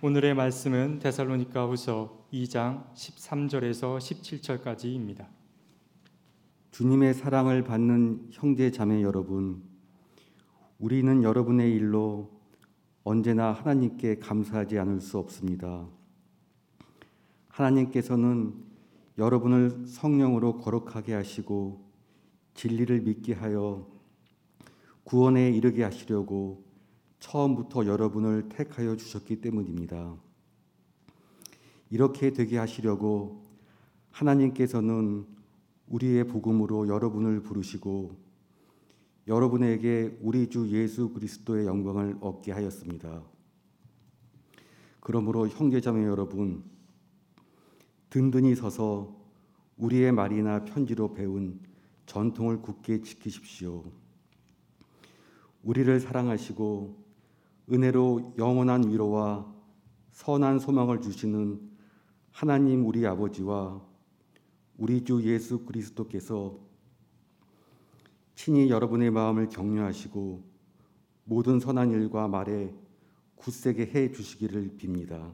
오늘의 0.00 0.36
말씀은 0.36 1.00
데살로니가 1.00 1.66
후서 1.66 2.24
2장 2.32 2.94
13절에서 2.94 3.98
17절까지입니다. 3.98 5.26
주님의 6.70 7.14
사랑을 7.14 7.64
받는 7.64 8.28
형제 8.30 8.70
자매 8.70 9.02
여러분, 9.02 9.60
우리는 10.78 11.24
여러분의 11.24 11.74
일로 11.74 12.30
언제나 13.02 13.50
하나님께 13.50 14.20
감사하지 14.20 14.78
않을 14.78 15.00
수 15.00 15.18
없습니다. 15.18 15.88
하나님께서는 17.48 18.54
여러분을 19.18 19.84
성령으로 19.88 20.58
거룩하게 20.58 21.14
하시고 21.14 21.90
진리를 22.54 23.00
믿게 23.00 23.34
하여 23.34 23.88
구원에 25.02 25.50
이르게 25.50 25.82
하시려고 25.82 26.67
처음부터 27.18 27.86
여러분을 27.86 28.48
택하여 28.48 28.96
주셨기 28.96 29.40
때문입니다. 29.40 30.16
이렇게 31.90 32.32
되게 32.32 32.58
하시려고 32.58 33.42
하나님께서는 34.10 35.26
우리의 35.88 36.26
복음으로 36.26 36.88
여러분을 36.88 37.42
부르시고 37.42 38.16
여러분에게 39.26 40.18
우리 40.22 40.48
주 40.48 40.68
예수 40.70 41.10
그리스도의 41.10 41.66
영광을 41.66 42.16
얻게 42.20 42.52
하였습니다. 42.52 43.22
그러므로 45.00 45.48
형제자매 45.48 46.04
여러분 46.04 46.62
든든히 48.10 48.54
서서 48.54 49.16
우리의 49.76 50.12
말이나 50.12 50.64
편지로 50.64 51.14
배운 51.14 51.60
전통을 52.06 52.62
굳게 52.62 53.02
지키십시오. 53.02 53.84
우리를 55.62 56.00
사랑하시고 56.00 57.07
은혜로 57.70 58.34
영원한 58.38 58.88
위로와 58.88 59.46
선한 60.12 60.58
소망을 60.58 61.00
주시는 61.00 61.60
하나님 62.32 62.86
우리 62.86 63.06
아버지와 63.06 63.80
우리 64.76 65.04
주 65.04 65.22
예수 65.24 65.64
그리스도께서 65.64 66.58
친히 68.34 68.70
여러분의 68.70 69.10
마음을 69.10 69.48
격려하시고 69.48 70.42
모든 71.24 71.60
선한 71.60 71.90
일과 71.90 72.28
말에 72.28 72.72
굳세게 73.34 73.90
해 73.94 74.12
주시기를 74.12 74.76
빕니다. 74.78 75.32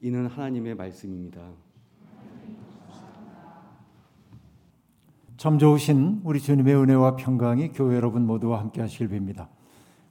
이는 0.00 0.26
하나님의 0.26 0.74
말씀입니다. 0.74 1.52
참 5.36 5.58
좋으신 5.58 6.22
우리 6.24 6.40
주님의 6.40 6.74
은혜와 6.74 7.16
평강이 7.16 7.72
교회 7.72 7.96
여러분 7.96 8.26
모두와 8.26 8.60
함께 8.60 8.80
하시길 8.80 9.08
빕니다. 9.08 9.48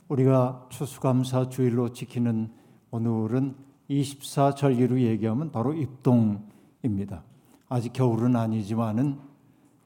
우리가 0.09 0.67
추수감사 0.69 1.49
주일로 1.49 1.93
지키는 1.93 2.51
오늘은 2.91 3.55
24절기로 3.89 4.99
얘기하면 4.99 5.51
바로 5.51 5.73
입동입니다. 5.73 7.23
아직 7.69 7.93
겨울은 7.93 8.35
아니지만은 8.35 9.17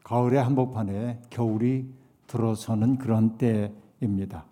가을의 0.03 0.41
한복판에 0.41 1.21
겨울이 1.29 1.93
들어서는 2.25 2.97
그런 2.97 3.37
때입니다. 3.37 4.45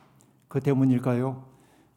그 0.48 0.60
때문일까요? 0.60 1.44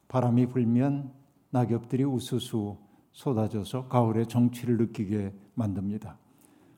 바람이 0.08 0.46
불면 0.46 1.12
낙엽들이 1.50 2.05
우수수 2.05 2.77
쏟아져서 3.12 3.89
가을의 3.89 4.27
정취를 4.27 4.78
느끼게 4.78 5.33
만듭니다. 5.55 6.16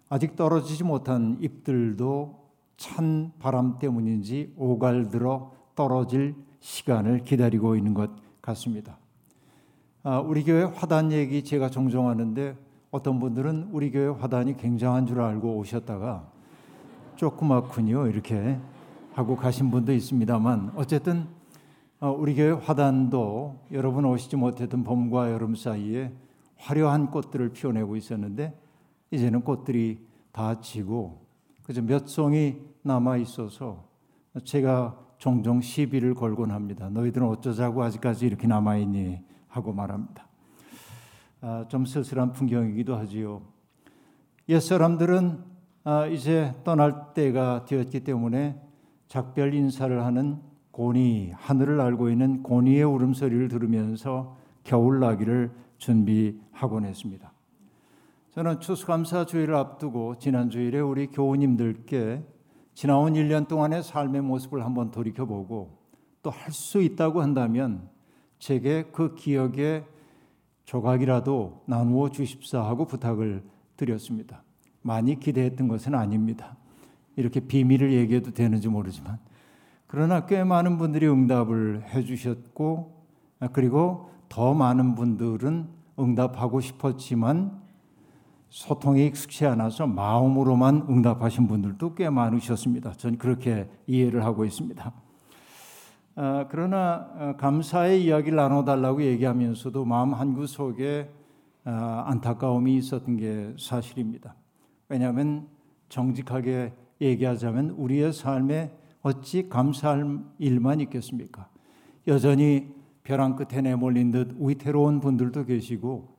아직 0.09 0.35
떨어지지 0.35 0.85
못한 0.85 1.39
잎들도 1.41 2.41
찬 2.77 3.33
바람 3.39 3.79
때문인지 3.79 4.55
오갈들어 4.57 5.53
떨어질 5.75 6.35
시간을 6.61 7.25
기다리고 7.25 7.77
있는 7.77 7.95
것 7.95 8.11
같습니다. 8.41 8.99
아, 10.03 10.19
우리 10.19 10.45
교회 10.45 10.63
화단 10.63 11.13
얘기 11.13 11.43
제가 11.43 11.69
종종 11.69 12.09
하는데 12.09 12.57
어떤 12.91 13.21
분들은 13.21 13.69
우리 13.73 13.91
교회 13.91 14.09
화단이 14.09 14.57
굉장한 14.57 15.07
줄 15.07 15.21
알고 15.21 15.57
오셨다가 15.59 16.27
조그맣군요 17.17 18.07
이렇게 18.07 18.59
하고 19.13 19.37
가신 19.37 19.71
분도 19.71 19.93
있습니다만 19.93 20.73
어쨌든 20.75 21.27
어, 22.01 22.11
우리 22.11 22.35
교회 22.35 22.51
화단도 22.51 23.57
여러분 23.73 24.07
오시지 24.07 24.37
못했던 24.37 24.83
봄과 24.83 25.31
여름 25.33 25.55
사이에 25.55 26.13
화려한 26.57 27.11
꽃들을 27.11 27.51
피워내고 27.51 27.97
있었는데 27.97 28.59
이제는 29.11 29.43
꽃들이 29.43 29.99
다 30.33 30.61
지고 30.61 31.27
그저 31.63 31.83
몇 31.83 32.09
송이 32.09 32.57
남아 32.83 33.19
있어서 33.19 33.85
제가 34.45 34.97
종종 35.21 35.61
시비를 35.61 36.15
걸곤 36.15 36.51
합니다. 36.51 36.89
너희들은 36.89 37.29
어쩌자고 37.29 37.83
아직까지 37.83 38.27
이렇게 38.27 38.47
남아 38.47 38.79
있니 38.79 39.21
하고 39.49 39.71
말합니다. 39.71 40.27
아, 41.43 41.67
좀 41.69 41.85
쓸쓸한 41.85 42.33
풍경이기도 42.33 42.97
하지요. 42.97 43.43
옛 44.49 44.59
사람들은 44.59 45.45
아, 45.85 46.07
이제 46.07 46.55
떠날 46.65 47.13
때가 47.13 47.67
되었기 47.67 48.01
때문에 48.01 48.59
작별 49.09 49.53
인사를 49.53 50.03
하는 50.03 50.41
고니 50.71 51.33
하늘을 51.35 51.83
알고 51.83 52.09
있는 52.09 52.43
고니의 52.43 52.85
울음소리를 52.85 53.49
들으면서 53.49 54.39
겨울 54.65 55.01
나기를 55.01 55.51
준비하곤 55.77 56.87
했습니다. 56.87 57.31
저는 58.31 58.61
추수감사 58.61 59.27
주일을 59.27 59.55
앞두고 59.55 60.17
지난 60.19 60.49
주일에 60.49 60.81
우리 60.81 61.09
교우님들께 61.09 62.25
지나온 62.81 63.13
1년 63.13 63.47
동안의 63.47 63.83
삶의 63.83 64.23
모습을 64.23 64.65
한번 64.65 64.91
돌이켜보고 64.91 65.77
또 66.23 66.31
할 66.31 66.51
수 66.51 66.81
있다고 66.81 67.21
한다면 67.21 67.91
제게 68.39 68.85
그 68.91 69.15
기억의 69.15 69.85
조각이라도 70.65 71.65
나누어 71.67 72.09
주십사 72.09 72.63
하고 72.63 72.87
부탁을 72.87 73.45
드렸습니다. 73.77 74.43
많이 74.81 75.21
기대했던 75.21 75.69
것은 75.69 75.95
아닙니다. 75.95 76.57
이렇게 77.17 77.41
비밀을 77.41 77.93
얘기해도 77.93 78.31
되는지 78.31 78.69
모르지만 78.69 79.19
그러나 79.87 80.25
꽤 80.25 80.43
많은 80.43 80.79
분들이 80.79 81.07
응답을 81.07 81.85
해주셨고 81.87 83.05
그리고 83.53 84.09
더 84.31 84.55
많은 84.55 84.95
분들은 84.95 85.69
응답하고 85.99 86.63
싶었지만 86.63 87.61
소통이 88.51 89.07
익숙치 89.07 89.47
않아서 89.47 89.87
마음으로만 89.87 90.87
응답하신 90.89 91.47
분들도 91.47 91.95
꽤 91.95 92.11
많으셨습니다. 92.11 92.93
전 92.93 93.17
그렇게 93.17 93.69
이해를 93.87 94.25
하고 94.25 94.45
있습니다. 94.45 94.93
아, 96.17 96.47
그러나 96.51 97.09
어, 97.15 97.35
감사의 97.39 98.05
이야기를 98.05 98.37
나눠달라고 98.37 99.03
얘기하면서도 99.03 99.85
마음 99.85 100.13
한구 100.13 100.47
속에 100.49 101.09
아, 101.65 102.05
안타까움이 102.09 102.77
있었던 102.77 103.17
게 103.17 103.55
사실입니다. 103.59 104.35
왜냐하면 104.89 105.47
정직하게 105.89 106.73
얘기하자면 107.01 107.71
우리의 107.71 108.13
삶에 108.13 108.73
어찌 109.03 109.49
감사할 109.49 110.19
일만 110.39 110.81
있겠습니까? 110.81 111.49
여전히 112.09 112.69
벼랑 113.05 113.37
끝에 113.37 113.61
내몰린 113.61 114.11
듯 114.11 114.37
위태로운 114.39 115.01
분들도 115.01 115.45
계시고 115.45 116.17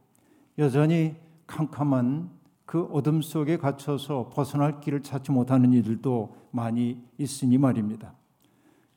여전히 0.57 1.15
캄캄한 1.51 2.29
그 2.65 2.83
어둠 2.85 3.21
속에 3.21 3.57
갇혀서 3.57 4.29
벗어날 4.33 4.79
길을 4.79 5.03
찾지 5.03 5.33
못하는 5.33 5.73
이들도 5.73 6.35
많이 6.51 7.03
있으니 7.17 7.57
말입니다. 7.57 8.13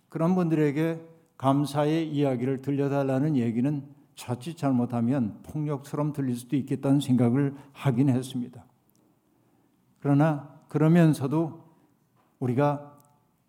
그런 0.08 0.36
분들에게 0.36 1.02
감사의 1.36 2.08
이야기를 2.08 2.62
들려달라는 2.62 3.36
얘기는 3.36 3.82
자칫 4.14 4.56
잘못하면 4.56 5.40
폭력처럼 5.42 6.12
들릴 6.12 6.36
수도 6.36 6.54
있겠다는 6.54 7.00
생각을 7.00 7.56
하긴 7.72 8.08
했습니다. 8.10 8.64
그러나 9.98 10.54
그러면서도 10.68 11.64
우리가 12.38 12.96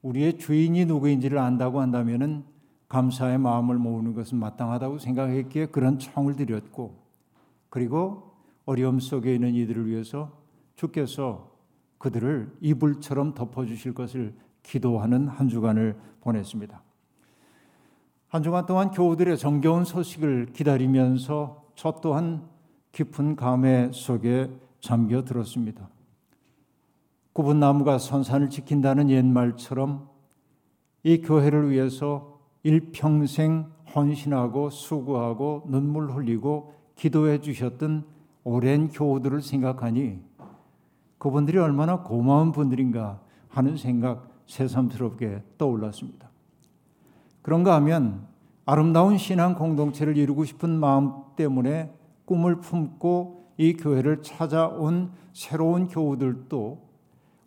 우리의 0.01 0.39
주인이 0.39 0.85
누구인지를 0.85 1.37
안다고 1.37 1.81
한다면은 1.81 2.43
감사의 2.87 3.37
마음을 3.37 3.77
모으는 3.77 4.13
것은 4.15 4.39
마땅하다고 4.39 4.97
생각했기에 4.97 5.67
그런 5.67 5.99
청을 5.99 6.35
드렸고 6.35 7.03
그리고 7.69 8.34
어려움 8.65 8.99
속에 8.99 9.33
있는 9.33 9.53
이들을 9.53 9.87
위해서 9.87 10.31
주께서 10.75 11.51
그들을 11.97 12.51
이불처럼 12.61 13.33
덮어주실 13.33 13.93
것을 13.93 14.35
기도하는 14.63 15.27
한 15.27 15.47
주간을 15.47 15.97
보냈습니다. 16.21 16.81
한 18.27 18.43
주간 18.43 18.65
동안 18.65 18.91
교우들의 18.91 19.37
정겨운 19.37 19.85
소식을 19.85 20.47
기다리면서 20.53 21.63
저 21.75 21.99
또한 22.01 22.47
깊은 22.91 23.35
감회 23.35 23.89
속에 23.93 24.49
잠겨 24.81 25.23
들었습니다. 25.23 25.89
굽은 27.33 27.59
나무가 27.59 27.97
선산을 27.97 28.49
지킨다는 28.49 29.09
옛말처럼 29.09 30.09
이 31.03 31.21
교회를 31.21 31.69
위해서 31.69 32.39
일평생 32.63 33.71
헌신하고 33.93 34.69
수고하고 34.69 35.63
눈물 35.67 36.11
흘리고 36.11 36.73
기도해 36.95 37.41
주셨던 37.41 38.05
오랜 38.45 38.89
교우들을 38.89 39.41
생각하니 39.41 40.19
그분들이 41.17 41.57
얼마나 41.57 42.03
고마운 42.03 42.51
분들인가 42.51 43.19
하는 43.49 43.75
생각 43.75 44.29
새삼스럽게 44.45 45.41
떠올랐습니다. 45.57 46.29
그런가 47.41 47.73
하면 47.75 48.27
아름다운 48.65 49.17
신앙 49.17 49.55
공동체를 49.55 50.15
이루고 50.15 50.45
싶은 50.45 50.69
마음 50.69 51.11
때문에 51.35 51.91
꿈을 52.25 52.59
품고 52.59 53.45
이 53.57 53.73
교회를 53.73 54.21
찾아온 54.21 55.11
새로운 55.33 55.87
교우들도 55.87 56.85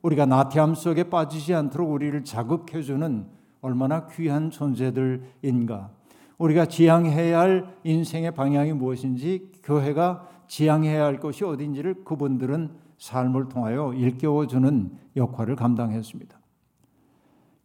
우리가 0.02 0.26
나태함 0.26 0.74
속에 0.74 1.04
빠지지 1.10 1.54
않도록 1.54 1.92
우리를 1.92 2.24
자극해주는 2.24 3.26
얼마나 3.60 4.08
귀한 4.08 4.50
존재들인가. 4.50 5.90
우리가 6.38 6.66
지향해야 6.66 7.38
할 7.38 7.76
인생의 7.84 8.32
방향이 8.32 8.72
무엇인지 8.72 9.50
교회가 9.62 10.37
지향해야 10.48 11.04
할 11.04 11.20
것이 11.20 11.44
어딘지를 11.44 12.04
그분들은 12.04 12.70
삶을 12.98 13.48
통하여 13.48 13.92
일깨워주는 13.94 14.98
역할을 15.16 15.56
감당했습니다. 15.56 16.38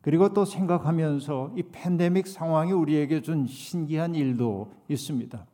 그리고 0.01 0.33
또 0.33 0.45
생각하면서 0.45 1.53
이 1.55 1.63
팬데믹 1.71 2.27
상황이 2.27 2.71
우리에게 2.73 3.21
준 3.21 3.47
신기한 3.47 4.15
일도 4.15 4.71
있습니다. 4.89 5.45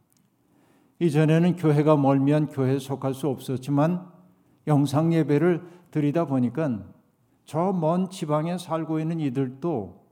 이전에는 0.99 1.55
교회가 1.55 1.95
멀면 1.95 2.47
교회에 2.47 2.79
속할 2.79 3.13
수 3.13 3.27
없었지만 3.29 4.05
영상 4.67 5.13
예배를 5.13 5.61
드리다 5.91 6.25
보니까 6.25 6.83
저 7.45 7.71
먼 7.71 8.09
지방에 8.09 8.57
살고 8.57 8.99
있는 8.99 9.19
이들도 9.19 10.03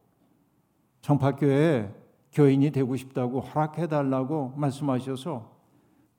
정파교회에 1.02 1.94
교인이 2.32 2.72
되고 2.72 2.96
싶다고 2.96 3.42
허락해 3.42 3.88
달라고 3.88 4.54
말씀하셔서 4.56 5.57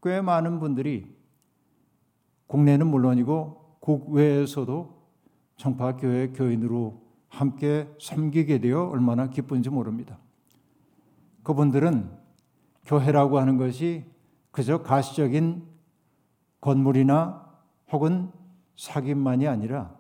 꽤 0.02 0.20
많은 0.20 0.60
분들이 0.60 1.06
국내는 2.46 2.86
물론이고 2.86 3.78
국외에서도 3.80 4.98
정파교회 5.56 6.28
교인으로 6.28 7.02
함께 7.28 7.88
섬기게 8.00 8.58
되어 8.58 8.88
얼마나 8.88 9.28
기쁜지 9.28 9.70
모릅니다. 9.70 10.18
그분들은 11.42 12.10
교회라고 12.86 13.38
하는 13.38 13.56
것이 13.56 14.04
그저 14.50 14.82
가시적인 14.82 15.62
건물이나 16.60 17.46
혹은 17.92 18.30
사귐만이 18.76 19.48
아니라 19.48 19.96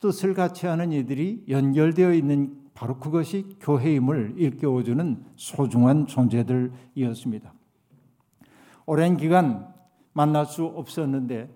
뜻을 0.00 0.34
같이 0.34 0.66
하는 0.66 0.92
이들이 0.92 1.44
연결되어 1.48 2.14
있는 2.14 2.58
바로 2.74 2.98
그것이 2.98 3.56
교회임을 3.60 4.34
일깨워주는 4.36 5.24
소중한 5.36 6.06
존재들이었습니다. 6.06 7.52
오랜 8.90 9.16
기간 9.16 9.72
만날 10.14 10.46
수 10.46 10.64
없었는데 10.64 11.48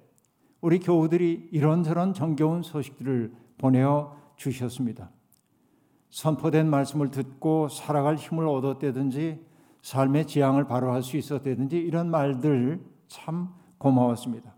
우리 0.60 0.78
교우들이 0.78 1.48
이런저런 1.50 2.14
정겨운 2.14 2.62
소식들을 2.62 3.34
보내어 3.58 4.16
주셨습니다. 4.36 5.10
선포된 6.10 6.70
말씀을 6.70 7.10
듣고 7.10 7.69
살아갈 7.69 8.14
힘을 8.14 8.46
얻었다든지 8.46 9.44
삶의 9.82 10.28
지향을 10.28 10.69
바로 10.69 10.92
할 10.92 11.02
수 11.02 11.16
있었다든지 11.16 11.76
이런 11.76 12.08
말들 12.08 12.81
참 13.08 13.48
고마웠습니다. 13.78 14.54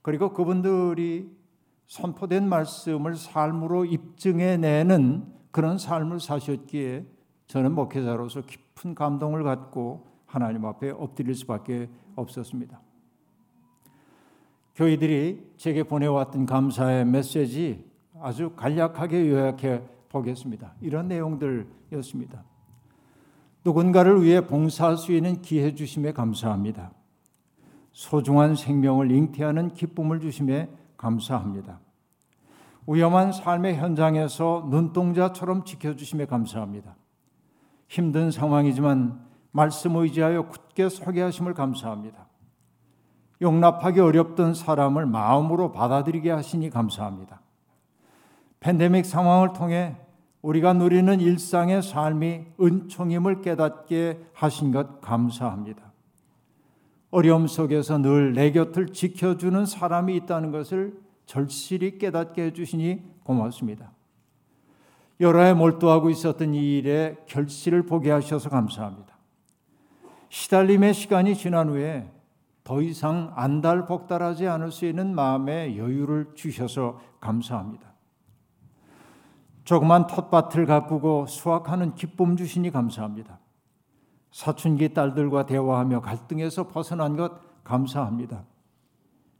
그리고 0.00 0.32
그분들이 0.32 1.30
선포된 1.86 2.48
말씀을 2.48 3.14
삶으로 3.14 3.84
입증해 3.84 4.56
내는 4.56 5.30
그런 5.50 5.76
삶을 5.76 6.18
사셨기에 6.20 7.04
저는 7.46 7.74
목회자로서 7.74 8.40
깊은 8.40 8.94
감동을 8.94 9.42
갖고 9.42 10.13
하나님 10.34 10.64
앞에 10.64 10.90
엎드릴 10.90 11.32
수밖에 11.36 11.88
없었습니다. 12.16 12.80
교회들이 14.74 15.52
제게 15.56 15.84
보내왔던 15.84 16.44
감사의 16.46 17.04
메시지 17.04 17.88
아주 18.20 18.50
간략하게 18.56 19.30
요약해 19.30 19.82
보겠습니다. 20.08 20.74
이런 20.80 21.06
내용들이었습니다. 21.06 22.42
누군가를 23.64 24.24
위해 24.24 24.44
봉사할 24.44 24.96
수 24.96 25.12
있는 25.12 25.40
기회 25.40 25.72
주심에 25.72 26.12
감사합니다. 26.12 26.90
소중한 27.92 28.56
생명을 28.56 29.12
잉태하는 29.12 29.74
기쁨을 29.74 30.18
주심에 30.18 30.68
감사합니다. 30.96 31.78
위험한 32.88 33.30
삶의 33.30 33.76
현장에서 33.76 34.66
눈동자처럼 34.68 35.64
지켜주심에 35.64 36.26
감사합니다. 36.26 36.96
힘든 37.86 38.32
상황이지만 38.32 39.33
말씀 39.54 39.94
의지하여 39.94 40.48
굳게 40.48 40.88
서게 40.88 41.22
하심을 41.22 41.54
감사합니다. 41.54 42.26
용납하기 43.40 44.00
어렵던 44.00 44.52
사람을 44.54 45.06
마음으로 45.06 45.70
받아들이게 45.70 46.28
하시니 46.28 46.70
감사합니다. 46.70 47.40
팬데믹 48.58 49.06
상황을 49.06 49.52
통해 49.52 49.94
우리가 50.42 50.72
누리는 50.72 51.20
일상의 51.20 51.82
삶이 51.82 52.46
은총임을 52.60 53.42
깨닫게 53.42 54.26
하신 54.32 54.72
것 54.72 55.00
감사합니다. 55.00 55.92
어려움 57.12 57.46
속에서 57.46 57.98
늘 57.98 58.32
내 58.34 58.50
곁을 58.50 58.88
지켜주는 58.88 59.66
사람이 59.66 60.16
있다는 60.16 60.50
것을 60.50 60.98
절실히 61.26 61.98
깨닫게 61.98 62.42
해주시니 62.46 63.20
고맙습니다. 63.22 63.92
해 65.20 65.54
몰두하고 65.54 66.10
있었던 66.10 66.54
이 66.54 66.78
일에 66.78 67.16
결실을 67.26 67.86
보게 67.86 68.10
하셔서 68.10 68.50
감사합니다. 68.50 69.13
시달림의 70.34 70.94
시간이 70.94 71.36
지난 71.36 71.68
후에 71.68 72.10
더 72.64 72.82
이상 72.82 73.32
안달복달하지 73.36 74.48
않을 74.48 74.72
수 74.72 74.84
있는 74.84 75.14
마음의 75.14 75.78
여유를 75.78 76.32
주셔서 76.34 76.98
감사합니다. 77.20 77.94
조그만 79.62 80.08
텃밭을 80.08 80.66
가꾸고 80.66 81.26
수확하는 81.26 81.94
기쁨 81.94 82.36
주시니 82.36 82.72
감사합니다. 82.72 83.38
사춘기 84.32 84.92
딸들과 84.92 85.46
대화하며 85.46 86.00
갈등에서 86.00 86.66
벗어난 86.66 87.16
것 87.16 87.62
감사합니다. 87.62 88.42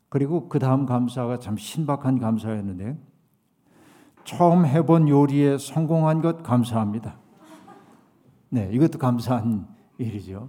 그리고 0.09 0.49
그 0.49 0.61
다음 0.61 0.87
감사가 0.87 1.41
참 1.41 1.57
신박한 1.57 2.21
감사였는데 2.21 2.97
처음 4.23 4.65
해본 4.65 5.09
요리에 5.09 5.59
성공한 5.59 6.23
것 6.23 6.45
감사합니다. 6.45 7.19
네, 8.51 8.71
이것도 8.73 9.01
감사한 9.01 9.67
일이죠. 9.99 10.49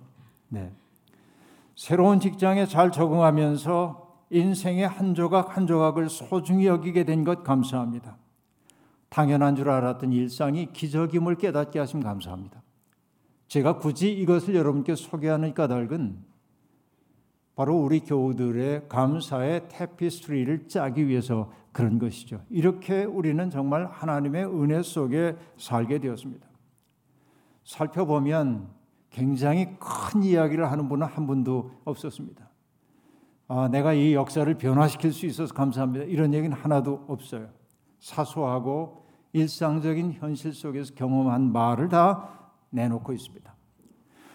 네. 0.56 0.72
새로운 1.76 2.22
직장에 2.22 2.66
잘 2.66 2.90
적응하면서 2.90 4.06
인생의 4.30 4.88
한 4.88 5.14
조각 5.14 5.58
한 5.58 5.68
조각을 5.68 6.10
소중히 6.10 6.66
여기게 6.66 7.04
된 7.04 7.26
것 7.26 7.44
감사합니다. 7.44 8.18
당연한 9.10 9.58
줄 9.58 9.70
알았던 9.70 10.14
일상이 10.14 10.72
기적임을 10.72 11.36
깨닫게 11.36 11.78
하심 11.78 12.00
감사합니다. 12.02 12.64
제가 13.50 13.80
굳이 13.80 14.14
이것을 14.14 14.56
여러분께 14.56 14.96
소개하는 14.96 15.54
까닭은 15.54 16.24
바로 17.56 17.76
우리 17.76 18.00
교우들의 18.00 18.88
감사의 18.88 19.68
테피스트리를 19.70 20.70
짜기 20.70 21.08
위해서 21.08 21.52
그런 21.74 22.00
것이죠. 22.00 22.42
이렇게 22.50 23.04
우리는 23.04 23.50
정말 23.50 23.88
하나님의 23.88 24.46
은혜 24.46 24.82
속에 24.82 25.36
살게 25.58 26.00
되었습니다. 26.00 26.48
살펴보면 27.66 28.75
굉장히 29.16 29.78
큰 29.80 30.24
이야기를 30.24 30.70
하는 30.70 30.90
분은 30.90 31.08
한 31.08 31.26
분도 31.26 31.72
없었습니다. 31.86 32.50
아, 33.48 33.70
내가 33.72 33.94
이 33.94 34.14
역사를 34.14 34.54
변화시킬 34.58 35.14
수 35.14 35.26
있어서 35.26 35.54
감사합니다. 35.54 36.04
이런 36.06 36.34
얘기는 36.34 36.56
하나도 36.56 37.06
없어요. 37.08 37.48
사소하고 38.02 39.06
일상적인 39.32 40.18
현실 40.20 40.54
속에서 40.54 40.94
경험한 40.96 41.54
말을 41.54 41.88
다 41.88 42.28
내놓고 42.72 43.14
있습니다. 43.14 43.56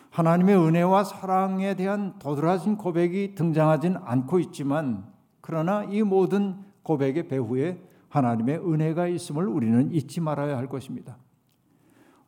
하나님의 0.09 0.57
은혜와 0.57 1.05
사랑에 1.05 1.75
대한 1.75 2.19
도드라진 2.19 2.79
고백이 2.79 3.35
등장하진 3.35 3.97
않고 4.03 4.41
있지만 4.41 5.05
그러나 5.43 5.85
이 5.85 6.03
모든 6.03 6.65
고백의 6.85 7.29
배후에 7.29 7.83
하나님의 8.09 8.61
은혜가 8.61 9.09
있음을 9.09 9.47
우리는 9.47 9.93
잊지 9.93 10.23
말아야 10.23 10.57
할 10.57 10.69
것입니다. 10.69 11.19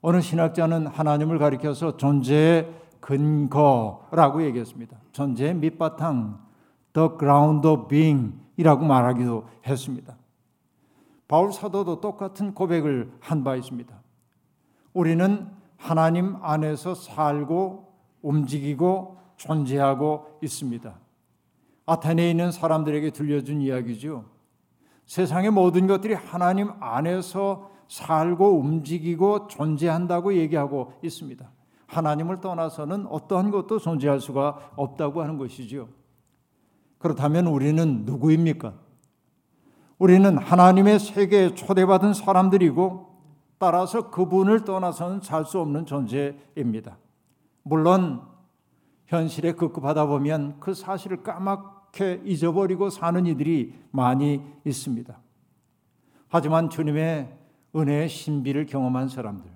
어느 0.02 0.20
신학자는 0.20 0.88
하나님을 0.88 1.38
가리켜서 1.38 1.96
존재의 1.96 2.68
근거라고 3.00 4.42
얘기했습니다. 4.44 4.96
존재의 5.12 5.54
밑바탕, 5.54 6.40
the 6.92 7.08
ground 7.18 7.66
of 7.66 7.88
being이라고 7.88 8.84
말하기도 8.84 9.46
했습니다. 9.66 10.16
바울 11.28 11.52
사도도 11.52 12.00
똑같은 12.00 12.52
고백을 12.52 13.12
한 13.20 13.42
바 13.44 13.56
있습니다. 13.56 13.94
우리는 14.92 15.48
하나님 15.78 16.36
안에서 16.42 16.94
살고 16.94 17.92
움직이고 18.22 19.18
존재하고 19.36 20.38
있습니다. 20.42 20.94
아테네에 21.86 22.30
있는 22.30 22.52
사람들에게 22.52 23.10
들려준 23.10 23.60
이야기죠. 23.60 24.24
세상의 25.06 25.50
모든 25.50 25.86
것들이 25.86 26.14
하나님 26.14 26.70
안에서 26.80 27.70
살고 27.92 28.58
움직이고 28.58 29.48
존재한다고 29.48 30.34
얘기하고 30.34 30.94
있습니다. 31.02 31.46
하나님을 31.86 32.40
떠나서는 32.40 33.06
어떠한 33.06 33.50
것도 33.50 33.78
존재할 33.78 34.18
수가 34.18 34.72
없다고 34.76 35.20
하는 35.20 35.36
것이지요. 35.36 35.88
그렇다면 36.96 37.48
우리는 37.48 38.06
누구입니까? 38.06 38.72
우리는 39.98 40.38
하나님의 40.38 41.00
세계에 41.00 41.54
초대받은 41.54 42.14
사람들이고 42.14 43.12
따라서 43.58 44.10
그분을 44.10 44.64
떠나서는 44.64 45.20
살 45.20 45.44
수 45.44 45.60
없는 45.60 45.84
존재입니다. 45.84 46.96
물론 47.62 48.22
현실에 49.04 49.52
급급하다 49.52 50.06
보면 50.06 50.60
그 50.60 50.72
사실을 50.72 51.22
까맣게 51.22 52.22
잊어버리고 52.24 52.88
사는 52.88 53.26
이들이 53.26 53.74
많이 53.90 54.40
있습니다. 54.64 55.14
하지만 56.28 56.70
주님의 56.70 57.41
은혜의 57.74 58.08
신비를 58.08 58.66
경험한 58.66 59.08
사람들, 59.08 59.50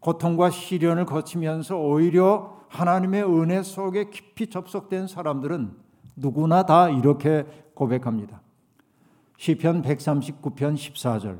고통과 0.00 0.50
시련을 0.50 1.06
거치면서 1.06 1.78
오히려 1.78 2.58
하나님의 2.68 3.24
은혜 3.24 3.62
속에 3.62 4.10
깊이 4.10 4.48
접속된 4.48 5.06
사람들은 5.06 5.74
누구나 6.16 6.64
다 6.66 6.88
이렇게 6.88 7.44
고백합니다. 7.74 8.40
시편 9.36 9.82
139편 9.82 10.74
14절. 10.74 11.38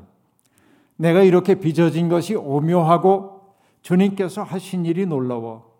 내가 0.97 1.21
이렇게 1.21 1.55
빚어진 1.55 2.09
것이 2.09 2.35
오묘하고 2.35 3.53
주님께서 3.81 4.43
하신 4.43 4.85
일이 4.85 5.05
놀라워 5.05 5.75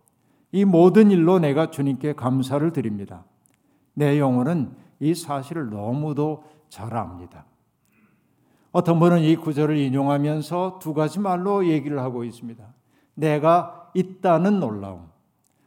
이 0.51 0.63
모든 0.63 1.12
일로 1.12 1.39
내가 1.39 1.72
주님께 1.72 2.13
감사를 2.13 2.72
드립니다. 2.72 3.25
내 3.93 4.19
영혼은 4.19 4.75
이 5.00 5.13
사실을 5.13 5.69
너무도 5.69 6.43
잘 6.69 6.95
압니다. 6.95 7.45
어떤 8.75 9.00
분은 9.00 9.22
이 9.22 9.38
구절을 9.38 9.77
인용하면서 9.77 10.79
두 10.82 10.94
가지 10.94 11.17
말로 11.17 11.65
얘기를 11.65 12.01
하고 12.01 12.25
있습니다. 12.25 12.62
내가 13.13 13.89
있다는 13.94 14.60
놀라움, 14.60 15.08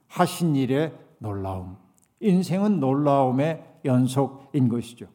하신 0.09 0.55
일의 0.55 0.93
놀라움, 1.17 1.79
인생은 2.21 2.81
놀라움의 2.81 3.65
연속인 3.87 4.69
것이죠. 4.69 5.07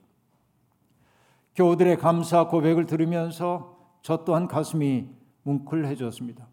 교우들의 1.56 1.98
감사 2.00 2.48
고백을 2.48 2.88
들으면서 2.88 3.78
저 4.02 4.26
또한 4.26 4.48
가슴이 4.48 5.08
뭉클해졌습니다. 5.44 6.48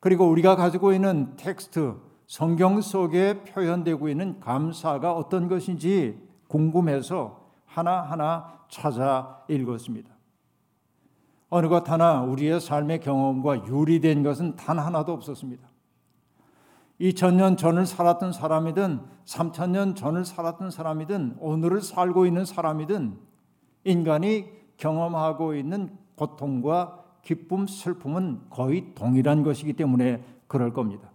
그리고 0.00 0.26
우리가 0.26 0.56
가지고 0.56 0.94
있는 0.94 1.36
텍스트, 1.36 1.96
성경 2.26 2.80
속에 2.80 3.44
표현되고 3.44 4.08
있는 4.08 4.40
감사가 4.40 5.12
어떤 5.12 5.48
것인지 5.48 6.18
궁금해서 6.48 7.46
하나하나 7.66 8.60
찾아 8.70 9.44
읽었습니다. 9.48 10.15
어느 11.48 11.68
것 11.68 11.88
하나 11.88 12.22
우리의 12.22 12.60
삶의 12.60 13.00
경험과 13.00 13.66
유리된 13.66 14.22
것은 14.22 14.56
단 14.56 14.78
하나도 14.78 15.12
없었습니다. 15.12 15.68
2000년 17.00 17.58
전을 17.58 17.86
살았던 17.86 18.32
사람이든 18.32 19.00
3000년 19.26 19.96
전을 19.96 20.24
살았던 20.24 20.70
사람이든 20.70 21.36
오늘을 21.38 21.82
살고 21.82 22.26
있는 22.26 22.44
사람이든 22.44 23.18
인간이 23.84 24.46
경험하고 24.78 25.54
있는 25.54 25.90
고통과 26.16 27.04
기쁨, 27.22 27.66
슬픔은 27.66 28.42
거의 28.50 28.94
동일한 28.94 29.42
것이기 29.42 29.74
때문에 29.74 30.24
그럴 30.46 30.72
겁니다. 30.72 31.10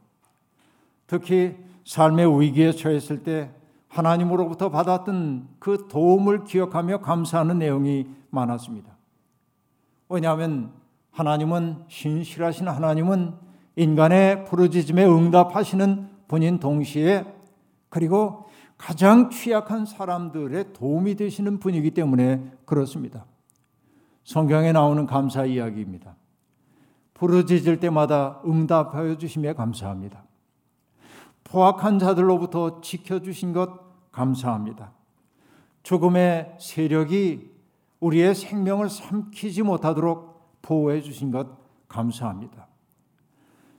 특히 1.07 1.57
삶의 1.85 2.39
위기에 2.39 2.71
처했을 2.71 3.23
때 3.23 3.51
하나님으로부터 3.87 4.69
받았던 4.69 5.47
그 5.59 5.87
도움을 5.89 6.45
기억하며 6.45 6.99
감사하는 6.99 7.59
내용이 7.59 8.07
많았습니다. 8.29 9.00
왜냐하면 10.11 10.71
하나님은 11.11 11.85
신실하신 11.87 12.67
하나님은 12.67 13.33
인간의 13.75 14.45
부르짖음에 14.45 15.05
응답하시는 15.05 16.09
분인 16.27 16.59
동시에 16.59 17.25
그리고 17.89 18.45
가장 18.77 19.29
취약한 19.29 19.85
사람들의 19.85 20.73
도움이 20.73 21.15
되시는 21.15 21.59
분이기 21.59 21.91
때문에 21.91 22.51
그렇습니다. 22.65 23.25
성경에 24.23 24.71
나오는 24.71 25.05
감사 25.05 25.45
이야기입니다. 25.45 26.15
부르짖을 27.13 27.79
때마다 27.79 28.41
응답하여 28.45 29.17
주심에 29.17 29.53
감사합니다. 29.53 30.23
포악한 31.43 31.99
자들로부터 31.99 32.81
지켜주신 32.81 33.53
것 33.53 34.11
감사합니다. 34.11 34.91
죽음의 35.83 36.55
세력이 36.59 37.50
우리의 38.01 38.35
생명을 38.35 38.89
삼키지 38.89 39.63
못하도록 39.63 40.61
보호해 40.61 41.01
주신 41.01 41.31
것 41.31 41.47
감사합니다. 41.87 42.67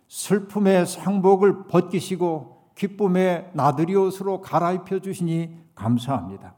슬픔의 0.08 0.86
상복을 0.86 1.66
벗기시고 1.66 2.72
기쁨의 2.74 3.50
나들이 3.54 3.94
옷으로 3.94 4.40
갈아입혀 4.40 5.00
주시니 5.00 5.56
감사합니다. 5.74 6.54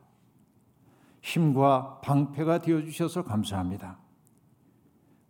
힘과 1.23 2.01
방패가 2.03 2.59
되어 2.59 2.83
주셔서 2.83 3.25
감사합니다. 3.25 3.99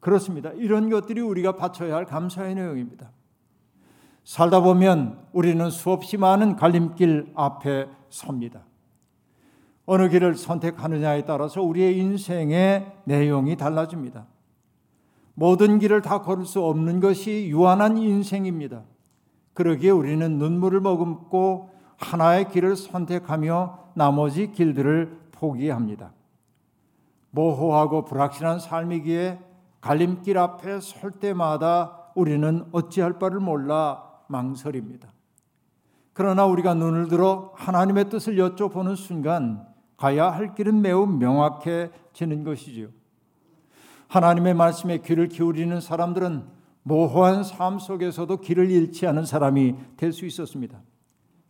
그렇습니다. 0.00 0.50
이런 0.50 0.90
것들이 0.90 1.20
우리가 1.20 1.56
바쳐야 1.56 1.94
할 1.94 2.04
감사의 2.04 2.56
내용입니다. 2.56 3.10
살다 4.24 4.60
보면 4.60 5.26
우리는 5.32 5.70
수없이 5.70 6.16
많은 6.16 6.56
갈림길 6.56 7.32
앞에 7.34 7.88
섭니다. 8.08 8.64
어느 9.86 10.08
길을 10.08 10.36
선택하느냐에 10.36 11.24
따라서 11.24 11.62
우리의 11.62 11.98
인생의 11.98 12.92
내용이 13.04 13.56
달라집니다. 13.56 14.26
모든 15.34 15.78
길을 15.78 16.00
다 16.00 16.22
걸을 16.22 16.46
수 16.46 16.64
없는 16.64 17.00
것이 17.00 17.48
유한한 17.48 17.96
인생입니다. 17.96 18.82
그러기에 19.52 19.90
우리는 19.90 20.38
눈물을 20.38 20.80
머금고 20.80 21.70
하나의 21.96 22.50
길을 22.50 22.76
선택하며 22.76 23.78
나머지 23.94 24.52
길들을 24.52 25.28
포기합니다. 25.32 26.12
모호하고 27.30 28.04
불확실한 28.04 28.60
삶이기에 28.60 29.40
갈림길 29.80 30.38
앞에 30.38 30.80
설 30.80 31.10
때마다 31.10 32.10
우리는 32.14 32.64
어찌할 32.72 33.18
바를 33.18 33.40
몰라 33.40 34.02
망설입니다. 34.28 35.08
그러나 36.12 36.46
우리가 36.46 36.74
눈을 36.74 37.08
들어 37.08 37.52
하나님의 37.56 38.08
뜻을 38.08 38.36
여쭤보는 38.36 38.96
순간 38.96 39.66
가야 40.04 40.30
할 40.30 40.54
길은 40.54 40.82
매우 40.82 41.06
명확해지는 41.06 42.44
것이지요. 42.44 42.88
하나님의 44.08 44.52
말씀에 44.52 44.98
귀를 44.98 45.28
기울이는 45.28 45.80
사람들은 45.80 46.44
모호한 46.82 47.42
삶 47.42 47.78
속에서도 47.78 48.36
길을 48.36 48.70
잃지 48.70 49.06
않은 49.06 49.24
사람이 49.24 49.74
될 49.96 50.12
수 50.12 50.26
있었습니다. 50.26 50.78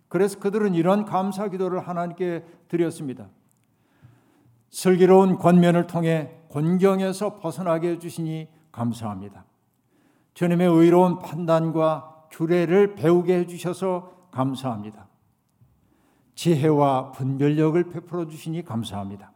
그래서 0.07 0.39
그들은 0.39 0.75
이런 0.75 1.05
감사 1.05 1.49
기도를 1.49 1.81
하나님께 1.81 2.45
드렸습니다. 2.69 3.27
슬기로운 4.71 5.37
권면을 5.37 5.89
통해 5.89 6.31
곤경에서 6.47 7.41
벗어나게 7.41 7.89
해주시니 7.89 8.47
감사합니다. 8.71 9.47
주님의 10.35 10.69
의로운 10.69 11.19
판단과 11.19 12.27
규례를 12.31 12.95
배우게 12.95 13.37
해주셔서 13.41 14.29
감사합니다. 14.31 15.09
지혜와 16.35 17.13
분별력을 17.13 17.83
베풀어 17.91 18.27
주시니 18.27 18.65
감사합니다. 18.65 19.33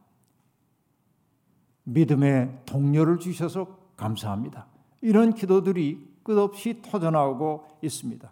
믿음의 1.84 2.62
동료를 2.66 3.18
주셔서 3.18 3.78
감사합니다. 3.96 4.66
이런 5.00 5.34
기도들이 5.34 6.06
끝없이 6.22 6.82
터져나오고 6.82 7.64
있습니다. 7.82 8.30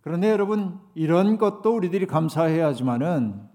그런데 0.00 0.30
여러분, 0.30 0.78
이런 0.94 1.38
것도 1.38 1.74
우리들이 1.74 2.06
감사해야 2.06 2.66
하지만은 2.66 3.48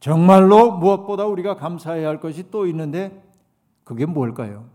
정말로 0.00 0.72
무엇보다 0.72 1.26
우리가 1.26 1.56
감사해야 1.56 2.06
할 2.06 2.20
것이 2.20 2.50
또 2.50 2.66
있는데 2.66 3.24
그게 3.84 4.06
뭘까요? 4.06 4.68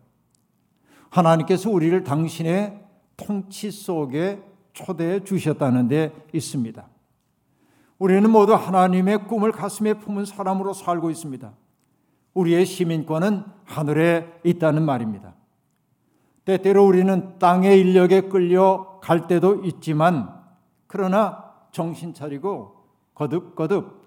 하나님께서 1.09 1.69
우리를 1.69 2.03
당신의 2.03 2.83
통치 3.15 3.71
속에 3.71 4.41
초대해 4.73 5.23
주셨다는 5.23 5.87
데 5.87 6.11
있습니다. 6.33 6.85
우리는 7.99 8.29
모두 8.29 8.53
하나님의 8.53 9.27
꿈을 9.27 9.51
가슴에 9.51 9.93
품은 9.93 10.25
사람으로 10.25 10.73
살고 10.73 11.09
있습니다. 11.09 11.53
우리의 12.33 12.65
시민권은 12.65 13.43
하늘에 13.65 14.39
있다는 14.43 14.83
말입니다. 14.83 15.35
때때로 16.45 16.85
우리는 16.85 17.37
땅의 17.39 17.79
인력에 17.79 18.21
끌려 18.21 18.99
갈 19.01 19.27
때도 19.27 19.63
있지만 19.63 20.41
그러나 20.87 21.53
정신 21.71 22.13
차리고 22.13 22.75
거듭거듭 23.13 24.03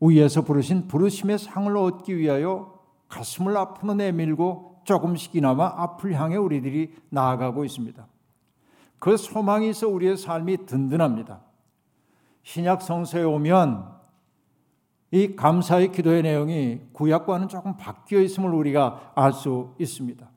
위에서 0.00 0.42
부르신 0.42 0.88
부르심의 0.88 1.38
상을 1.38 1.76
얻기 1.76 2.16
위하여 2.16 2.80
가슴을 3.08 3.56
앞으로 3.56 3.94
내밀고 3.94 4.80
조금씩이나마 4.84 5.66
앞을 5.76 6.14
향해 6.14 6.36
우리들이 6.36 6.94
나아가고 7.10 7.64
있습니다. 7.64 8.06
그 8.98 9.16
소망이 9.16 9.70
있어 9.70 9.88
우리의 9.88 10.16
삶이 10.16 10.66
든든합니다. 10.66 11.40
신약 12.42 12.82
성서에 12.82 13.22
오면 13.22 14.00
이 15.12 15.34
감사의 15.34 15.92
기도의 15.92 16.22
내용이 16.22 16.80
구약과는 16.92 17.48
조금 17.48 17.76
바뀌어 17.76 18.20
있음을 18.20 18.52
우리가 18.54 19.12
알 19.14 19.32
수 19.32 19.74
있습니다. 19.78 20.28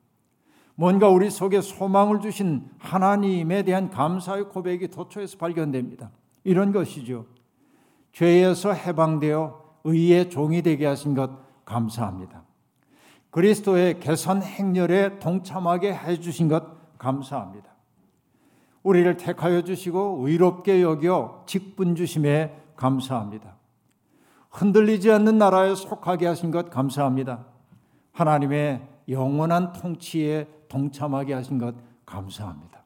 뭔가 0.76 1.08
우리 1.08 1.30
속에 1.30 1.60
소망을 1.60 2.20
주신 2.20 2.68
하나님에 2.78 3.62
대한 3.62 3.90
감사의 3.90 4.48
고백이 4.48 4.88
도처에서 4.88 5.38
발견됩니다. 5.38 6.10
이런 6.42 6.72
것이죠. 6.72 7.26
죄에서 8.12 8.72
해방되어 8.72 9.62
의의 9.84 10.30
종이 10.30 10.62
되게 10.62 10.86
하신 10.86 11.14
것 11.14 11.30
감사합니다. 11.64 12.42
그리스도의 13.30 14.00
개선 14.00 14.42
행렬에 14.42 15.18
동참하게 15.18 15.94
해 15.94 16.18
주신 16.20 16.48
것 16.48 16.98
감사합니다. 16.98 17.73
우리를 18.84 19.16
택하여 19.16 19.62
주시고 19.62 20.20
의롭게 20.22 20.82
여겨 20.82 21.44
직분 21.46 21.96
주심에 21.96 22.54
감사합니다. 22.76 23.56
흔들리지 24.50 25.10
않는 25.10 25.38
나라에 25.38 25.74
속하게 25.74 26.26
하신 26.26 26.52
것 26.52 26.70
감사합니다. 26.70 27.46
하나님의 28.12 28.86
영원한 29.08 29.72
통치에 29.72 30.48
동참하게 30.68 31.34
하신 31.34 31.58
것 31.58 31.74
감사합니다. 32.06 32.84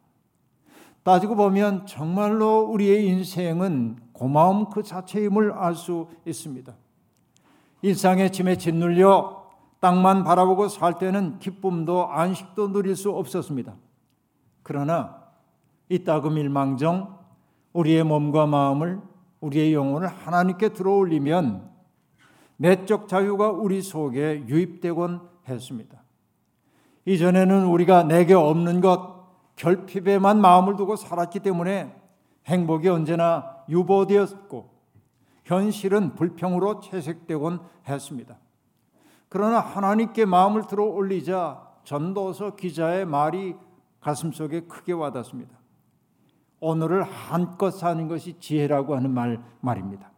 따지고 1.02 1.37
보면 1.37 1.87
정말로 1.87 2.61
우리의 2.61 3.07
인생은 3.07 3.99
고마움 4.12 4.71
그 4.71 4.83
자체임을 4.83 5.52
알 5.52 5.75
수 5.75 6.09
있습니다. 6.25 6.75
일상의 7.83 8.33
짐에 8.33 8.57
짓눌려 8.57 9.49
땅만 9.81 10.25
바라보고 10.25 10.69
살 10.69 10.99
때는 10.99 11.38
기쁨도 11.38 12.09
안식도 12.09 12.73
누릴 12.73 12.97
수 12.97 13.11
없었습니다. 13.11 13.75
그러나 14.62 15.27
이따금 15.88 16.38
일망정 16.38 17.18
우리의 17.73 18.04
몸과 18.04 18.47
마음을 18.47 19.00
우리의 19.40 19.75
영혼을 19.75 20.09
하나님께 20.09 20.71
들어올리면 20.71 21.68
내적 22.57 23.09
자유가 23.09 23.50
우리 23.50 23.83
속에 23.83 24.45
유입되곤 24.49 25.21
했습니다. 25.49 26.02
이전에는 27.04 27.66
우리가 27.66 28.02
내게 28.02 28.35
없는 28.35 28.80
것 28.80 29.18
결핍에만 29.57 30.40
마음을 30.40 30.76
두고 30.76 30.97
살았기 30.97 31.40
때문에 31.40 31.95
행복이 32.47 32.88
언제나 32.88 33.57
유보되었고 33.68 34.71
현실은 35.45 36.14
불평으로 36.14 36.80
채색되곤 36.80 37.61
했습니다. 37.88 38.38
그러나 39.28 39.61
하나님께 39.61 40.25
마음을 40.25 40.66
들어 40.66 40.85
올리자 40.85 41.66
전도서 41.85 42.57
기자의 42.57 43.07
말이 43.07 43.54
가슴속에 44.00 44.62
크게 44.62 44.92
와닿습니다. 44.92 45.58
오늘을 46.61 47.03
한껏 47.03 47.73
사는 47.73 48.09
것이 48.09 48.38
지혜라고 48.38 48.97
하는 48.97 49.11
말 49.12 49.43
말입니다. 49.61 50.11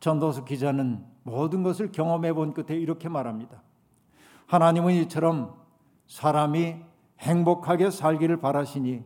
전도서 0.00 0.44
기자는 0.44 1.04
모든 1.22 1.62
것을 1.62 1.90
경험해 1.90 2.32
본 2.34 2.52
끝에 2.52 2.78
이렇게 2.78 3.08
말합니다. 3.08 3.62
하나님은 4.46 4.94
이처럼 4.94 5.54
사람이 6.06 6.76
행복하게 7.20 7.90
살기를 7.90 8.36
바라시니 8.38 9.02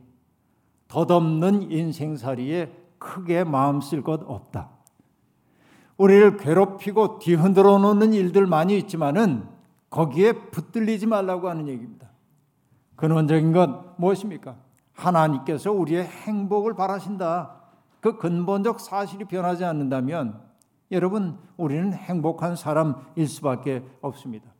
덧없는 0.88 1.70
인생살이에 1.70 2.72
크게 2.98 3.44
마음 3.44 3.80
쓸 3.80 4.02
것 4.02 4.22
없다. 4.26 4.70
우리를 5.96 6.38
괴롭히고 6.38 7.18
뒤흔들어 7.20 7.78
놓는 7.78 8.12
일들 8.12 8.46
많이 8.46 8.76
있지만은 8.78 9.46
거기에 9.88 10.32
붙들리지 10.32 11.06
말라고 11.06 11.48
하는 11.48 11.68
얘기입니다. 11.68 12.08
근원적인 12.96 13.52
건 13.52 13.94
무엇입니까? 13.96 14.56
하나님께서 15.00 15.72
우리의 15.72 16.04
행복을 16.04 16.74
바라신다. 16.74 17.56
그 18.00 18.16
근본적 18.16 18.80
사실이 18.80 19.24
변하지 19.24 19.64
않는다면 19.64 20.40
여러분 20.92 21.38
우리는 21.56 21.92
행복한 21.92 22.56
사람일 22.56 23.28
수밖에 23.28 23.82
없습니다. 24.00 24.50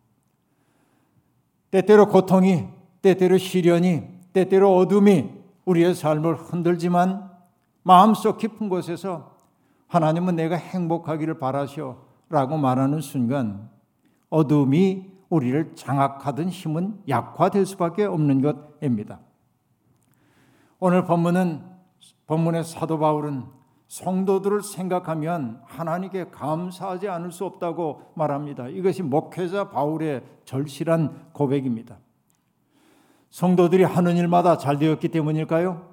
때때로 1.71 2.09
고통이, 2.09 2.67
때때로 3.03 3.39
시련이, 3.39 4.03
때때로 4.33 4.77
어둠이 4.77 5.31
우리의 5.65 5.95
삶을 5.95 6.35
흔들지만 6.35 7.31
마음속 7.83 8.39
깊은 8.39 8.69
곳에서 8.69 9.37
하나님은 9.89 10.37
내가 10.37 10.57
행복하기를 10.57 11.39
바라시오라고 11.39 12.57
말하는 12.59 13.01
순간 13.01 13.69
어둠이 14.29 15.11
우리를 15.29 15.75
장악하던 15.75 16.49
힘은 16.49 17.03
약화될 17.09 17.67
수밖에 17.67 18.05
없는 18.05 18.41
것입니다. 18.43 19.21
오늘 20.83 21.05
본문은 21.05 21.63
본문의 22.27 22.65
사도 22.65 22.99
바울은 22.99 23.45
성도들을 23.89 24.63
생각하면 24.63 25.61
하나님께 25.67 26.31
감사하지 26.31 27.07
않을 27.07 27.33
수 27.33 27.45
없다고 27.45 28.13
말합니다. 28.15 28.69
이것이 28.69 29.03
목회자 29.03 29.69
바울의 29.69 30.23
절실한 30.47 31.33
고백입니다. 31.33 31.99
성도들이 33.29 33.85
하는 33.85 34.17
일마다 34.17 34.57
잘 34.57 34.79
되었기 34.79 35.09
때문일까요? 35.09 35.91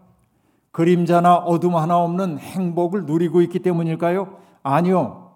그림자나 0.71 1.35
어둠 1.35 1.75
하나 1.75 1.97
없는 1.97 2.37
행복을 2.37 3.05
누리고 3.05 3.41
있기 3.41 3.59
때문일까요? 3.59 4.37
아니요. 4.63 5.33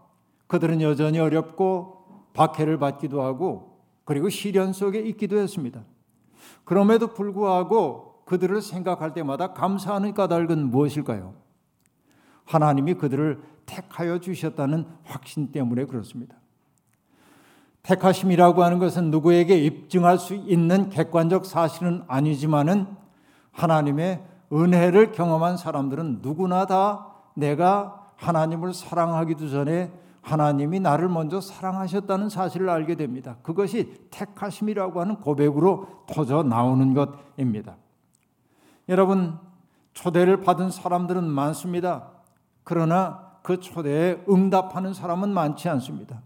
그들은 0.48 0.82
여전히 0.82 1.20
어렵고 1.20 2.30
박해를 2.34 2.78
받기도 2.78 3.22
하고 3.22 3.82
그리고 4.06 4.30
시련 4.30 4.72
속에 4.72 5.00
있기도 5.00 5.38
했습니다. 5.40 5.84
그럼에도 6.64 7.08
불구하고 7.08 8.11
그들을 8.32 8.62
생각할 8.62 9.14
때마다 9.14 9.52
감사하는 9.52 10.14
까닭은 10.14 10.70
무엇일까요? 10.72 11.34
하나님이 12.46 12.94
그들을 12.94 13.42
택하여 13.66 14.20
주셨다는 14.20 14.86
확신 15.04 15.52
때문에 15.52 15.84
그렇습니다. 15.84 16.38
택하심이라고 17.84 18.64
하는 18.64 18.80
것은 18.80 19.12
누구에게 19.12 19.58
입증할 19.58 20.18
수 20.18 20.34
있는 20.34 20.88
객관적 20.88 21.46
사실은 21.46 22.04
아니지만은 22.08 22.88
하나님의 23.52 24.24
은혜를 24.54 25.12
경험한 25.12 25.58
사람들은 25.58 26.20
누구나 26.22 26.66
다 26.66 27.08
내가 27.34 28.14
하나님을 28.16 28.74
사랑하기도 28.74 29.50
전에 29.50 29.92
하나님이 30.22 30.80
나를 30.80 31.10
먼저 31.10 31.42
사랑하셨다는 31.42 32.30
사실을 32.30 32.70
알게 32.70 32.96
됩니다. 32.96 33.36
그것이 33.42 34.08
택하심이라고 34.10 35.02
하는 35.02 35.16
고백으로 35.18 36.06
터져 36.08 36.44
나오는 36.44 36.94
것입니다. 36.94 37.76
여러분, 38.92 39.40
초대를 39.94 40.42
받은 40.42 40.70
사람들은 40.70 41.24
많습니다. 41.24 42.10
그러나 42.66 43.32
그 43.42 43.62
초대에 43.62 44.22
응답하는 44.30 44.94
사람은 44.94 45.34
많지 45.34 45.70
않습니다. 45.70 46.22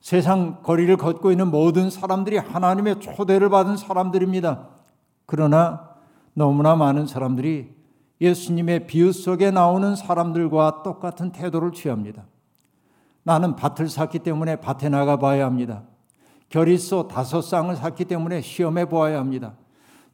세상 0.00 0.62
거리를 0.62 0.96
걷고 0.96 1.30
있는 1.30 1.50
모든 1.50 1.90
사람들이 1.90 2.38
하나님의 2.38 3.00
초대를 3.00 3.50
받은 3.50 3.76
사람들입니다. 3.76 4.66
그러나 5.26 5.90
너무나 6.32 6.74
많은 6.74 7.06
사람들이 7.06 7.76
예수님의 8.18 8.86
비유 8.86 9.12
속에 9.12 9.50
나오는 9.50 9.94
사람들과 9.94 10.82
똑같은 10.82 11.32
태도를 11.32 11.72
취합니다. 11.72 12.24
나는 13.24 13.56
밭을 13.56 13.90
샀기 13.90 14.20
때문에 14.20 14.56
밭에 14.56 14.88
나가 14.88 15.18
봐야 15.18 15.44
합니다. 15.44 15.82
결의소 16.48 17.08
다섯 17.08 17.42
쌍을 17.42 17.76
샀기 17.76 18.06
때문에 18.06 18.40
시험해 18.40 18.86
보아야 18.86 19.18
합니다. 19.18 19.52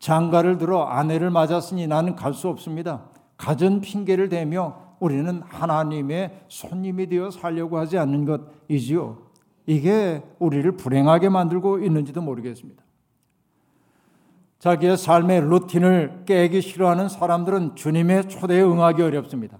장가를 0.05 0.59
들어 0.59 0.83
아내를 0.85 1.31
맞았으니 1.31 1.87
나는 1.87 2.14
갈 2.14 2.35
수 2.35 2.49
없습니다. 2.49 3.05
가전 3.38 3.81
핑계를 3.81 4.29
대며 4.29 4.77
우리는 5.01 5.40
하나님의 5.47 6.45
손님이 6.49 7.07
되어 7.07 7.31
살려고 7.31 7.79
하지 7.79 7.97
않는 7.97 8.27
것이지요. 8.69 9.17
이게 9.64 10.23
우리를 10.38 10.71
불행하게 10.77 11.31
만들고 11.31 11.79
있는지도 11.79 12.21
모르겠습니다. 12.21 12.85
자기의 14.59 14.99
삶의 14.99 15.40
루틴을 15.40 16.25
깨기 16.27 16.61
싫어하는 16.61 17.09
사람들은 17.09 17.75
주님의 17.75 18.29
초대에 18.29 18.61
응하기 18.61 19.01
어렵습니다. 19.01 19.59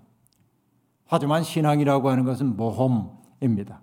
하지만 1.07 1.43
신앙이라고 1.43 2.11
하는 2.11 2.25
것은 2.25 2.55
모험입니다. 2.55 3.81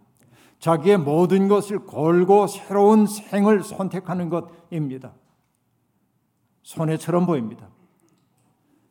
자기의 0.60 1.00
모든 1.00 1.48
것을 1.48 1.88
걸고 1.88 2.46
새로운 2.46 3.08
생을 3.08 3.64
선택하는 3.64 4.30
것입니다. 4.30 5.14
손해처럼 6.64 7.26
보입니다. 7.26 7.70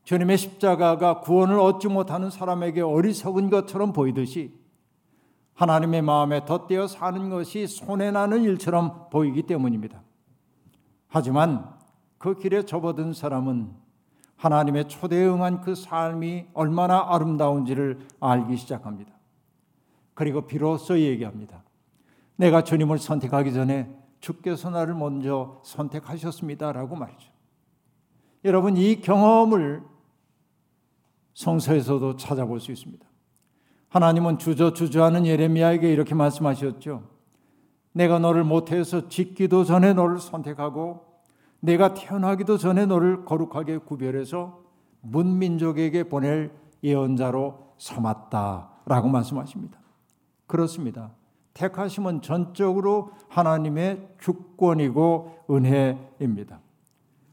주님의 0.04 0.38
십자가가 0.38 1.20
구원을 1.20 1.58
얻지 1.58 1.88
못하는 1.88 2.30
사람에게 2.30 2.80
어리석은 2.80 3.50
것처럼 3.50 3.92
보이듯이 3.92 4.58
하나님의 5.54 6.02
마음에 6.02 6.44
덧대어 6.44 6.86
사는 6.86 7.28
것이 7.28 7.66
손해나는 7.66 8.42
일처럼 8.44 9.10
보이기 9.10 9.42
때문입니다. 9.42 10.02
하지만 11.06 11.68
그 12.18 12.38
길에 12.38 12.64
접어든 12.64 13.12
사람은 13.12 13.72
하나님의 14.36 14.88
초대에 14.88 15.26
응한 15.26 15.60
그 15.60 15.74
삶이 15.74 16.46
얼마나 16.54 17.04
아름다운지를 17.08 18.00
알기 18.20 18.56
시작합니다. 18.56 19.12
그리고 20.14 20.46
비로소 20.46 20.98
얘기합니다. 20.98 21.62
내가 22.36 22.64
주님을 22.64 22.98
선택하기 22.98 23.52
전에 23.52 23.94
주께서 24.20 24.70
나를 24.70 24.94
먼저 24.94 25.60
선택하셨습니다라고 25.64 26.96
말이죠. 26.96 27.29
여러분 28.44 28.76
이 28.76 29.00
경험을 29.00 29.82
성서에서도 31.34 32.16
찾아볼 32.16 32.60
수 32.60 32.72
있습니다. 32.72 33.06
하나님은 33.88 34.38
주저 34.38 34.72
주저하는 34.72 35.26
예레미야에게 35.26 35.92
이렇게 35.92 36.14
말씀하셨죠. 36.14 37.02
내가 37.92 38.18
너를 38.18 38.44
모태에서 38.44 39.08
짓기도 39.08 39.64
전에 39.64 39.92
너를 39.92 40.18
선택하고 40.18 41.04
내가 41.60 41.94
태어나기도 41.94 42.56
전에 42.56 42.86
너를 42.86 43.24
거룩하게 43.24 43.78
구별해서 43.78 44.60
문민족에게 45.02 46.04
보낼 46.04 46.52
예언자로 46.82 47.74
삼았다라고 47.78 49.08
말씀하십니다. 49.08 49.78
그렇습니다. 50.46 51.10
택하심은 51.54 52.22
전적으로 52.22 53.12
하나님의 53.28 54.08
주권이고 54.20 55.44
은혜입니다. 55.50 56.60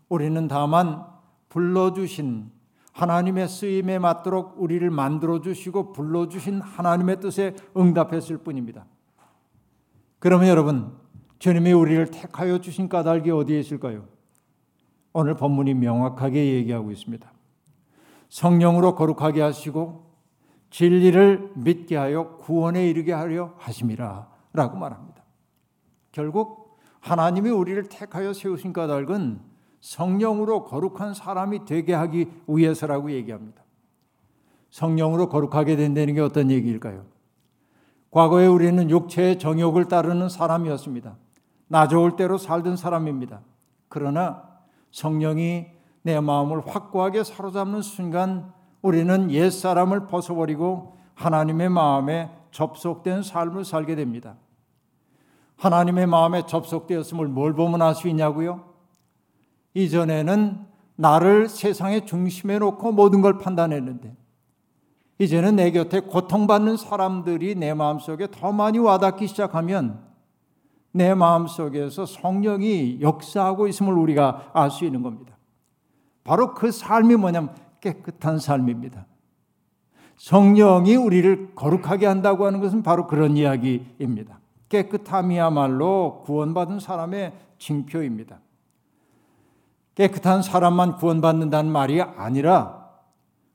우리는 0.09 0.47
다만 0.47 1.05
불러주신 1.49 2.51
하나님의 2.93 3.47
쓰임에 3.47 3.99
맞도록 3.99 4.55
우리를 4.57 4.89
만들어 4.89 5.41
주시고 5.41 5.91
불러 5.93 6.27
주신 6.27 6.61
하나님의 6.61 7.19
뜻에 7.19 7.55
응답했을 7.75 8.39
뿐입니다. 8.39 8.85
그러면 10.19 10.47
여러분, 10.47 10.97
주님이 11.39 11.73
우리를 11.73 12.07
택하여 12.07 12.59
주신 12.59 12.89
까닭이 12.89 13.29
어디에 13.29 13.59
있을까요? 13.59 14.05
오늘 15.13 15.35
본문이 15.35 15.75
명확하게 15.75 16.55
얘기하고 16.55 16.91
있습니다. 16.91 17.31
성령으로 18.29 18.95
거룩하게 18.95 19.41
하시고 19.41 20.07
진리를 20.69 21.53
믿게 21.55 21.95
하여 21.95 22.37
구원에 22.37 22.89
이르게 22.89 23.13
하려 23.13 23.53
하심이라 23.57 24.27
라고 24.53 24.77
말합니다. 24.77 25.23
결국 26.11 26.77
하나님이 26.99 27.49
우리를 27.49 27.89
택하여 27.89 28.33
세우신 28.33 28.73
까닭은 28.73 29.39
성령으로 29.87 30.65
거룩한 30.65 31.13
사람이 31.13 31.63
되게 31.63 31.93
하기 31.93 32.29
위해서라고 32.47 33.09
얘기합니다. 33.11 33.63
성령으로 34.69 35.29
거룩하게 35.29 35.77
된다는 35.77 36.13
게 36.13 36.19
어떤 36.19 36.51
얘기일까요? 36.51 37.05
과거에 38.11 38.47
우리는 38.47 38.89
육체의 38.89 39.39
정욕을 39.39 39.85
따르는 39.85 40.27
사람이었습니다. 40.27 41.15
나 41.69 41.87
좋을 41.87 42.17
대로 42.17 42.37
살던 42.37 42.75
사람입니다. 42.75 43.39
그러나 43.87 44.43
성령이 44.91 45.67
내 46.01 46.19
마음을 46.19 46.67
확고하게 46.67 47.23
사로잡는 47.23 47.81
순간 47.81 48.51
우리는 48.81 49.31
옛 49.31 49.49
사람을 49.49 50.07
벗어버리고 50.07 50.97
하나님의 51.15 51.69
마음에 51.69 52.29
접속된 52.51 53.23
삶을 53.23 53.63
살게 53.63 53.95
됩니다. 53.95 54.35
하나님의 55.55 56.07
마음에 56.07 56.45
접속되었음을 56.45 57.27
뭘 57.29 57.53
보면 57.53 57.81
알 57.81 57.95
수 57.95 58.09
있냐고요? 58.09 58.66
이전에는 59.73 60.65
나를 60.95 61.47
세상의 61.49 62.05
중심에 62.05 62.59
놓고 62.59 62.91
모든 62.91 63.21
걸 63.21 63.37
판단했는데 63.37 64.15
이제는 65.19 65.55
내 65.55 65.71
곁에 65.71 66.01
고통받는 66.01 66.77
사람들이 66.77 67.55
내 67.55 67.73
마음속에 67.73 68.27
더 68.31 68.51
많이 68.51 68.77
와닿기 68.77 69.27
시작하면 69.27 70.05
내 70.91 71.13
마음속에서 71.13 72.05
성령이 72.05 72.99
역사하고 73.01 73.67
있음을 73.67 73.93
우리가 73.93 74.51
알 74.53 74.71
수 74.71 74.85
있는 74.85 75.03
겁니다. 75.03 75.37
바로 76.23 76.53
그 76.53 76.71
삶이 76.71 77.15
뭐냐면 77.15 77.55
깨끗한 77.81 78.39
삶입니다. 78.39 79.05
성령이 80.17 80.95
우리를 80.95 81.53
거룩하게 81.55 82.07
한다고 82.07 82.45
하는 82.45 82.59
것은 82.59 82.81
바로 82.83 83.07
그런 83.07 83.37
이야기입니다. 83.37 84.39
깨끗함이야말로 84.69 86.23
구원받은 86.25 86.79
사람의 86.79 87.33
징표입니다. 87.59 88.39
깨끗한 89.97 90.43
사람만 90.43 90.97
구원받는다는 90.97 91.71
말이 91.71 91.99
아니라 91.99 92.87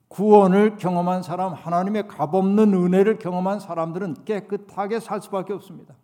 구원을 0.09 0.77
경험한 0.77 1.23
사람, 1.23 1.55
하나님의 1.55 2.09
값없는 2.09 2.75
은혜를 2.75 3.21
경험한 3.21 3.61
사람들은 3.61 4.25
깨끗하게 4.25 4.99
살 4.99 5.23
수밖에 5.23 5.53
없습니다. 5.53 5.95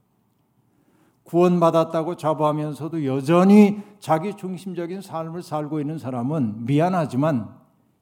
구원받았다고 1.24 2.14
자부하면서도 2.14 3.04
여전히 3.04 3.82
자기 3.98 4.34
중심적인 4.34 5.02
삶을 5.02 5.42
살고 5.42 5.80
있는 5.80 5.98
사람은 5.98 6.66
미안하지만 6.66 7.52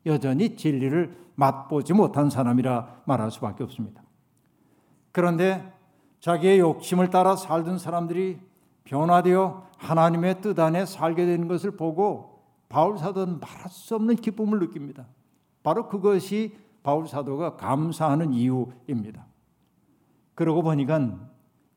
여전히 0.04 0.56
진리를 0.56 1.16
맛보지 1.36 1.94
못한 1.94 2.28
사람이라 2.28 3.00
말할 3.06 3.30
수밖에 3.30 3.64
없습니다. 3.64 4.02
그런데 5.10 5.72
자기의 6.20 6.58
욕심을 6.58 7.08
따라 7.08 7.34
살던 7.34 7.78
사람들이 7.78 8.38
변화되어 8.86 9.66
하나님의 9.76 10.40
뜻 10.40 10.58
안에 10.58 10.86
살게 10.86 11.26
되는 11.26 11.48
것을 11.48 11.72
보고 11.72 12.40
바울 12.68 12.98
사도는 12.98 13.40
말할 13.40 13.70
수 13.70 13.94
없는 13.94 14.16
기쁨을 14.16 14.58
느낍니다. 14.58 15.06
바로 15.62 15.88
그것이 15.88 16.56
바울 16.82 17.06
사도가 17.06 17.56
감사하는 17.56 18.32
이유입니다. 18.32 19.26
그러고 20.34 20.62
보니까 20.62 21.18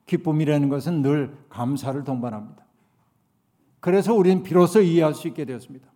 기쁨이라는 0.05 0.69
것은 0.69 1.01
늘 1.01 1.37
감사를 1.49 2.03
동반합니다. 2.03 2.63
그래서 3.79 4.13
우리는 4.13 4.43
비로소 4.43 4.81
이해할 4.81 5.13
수 5.13 5.27
있게 5.27 5.45
되었습니다. 5.45 5.87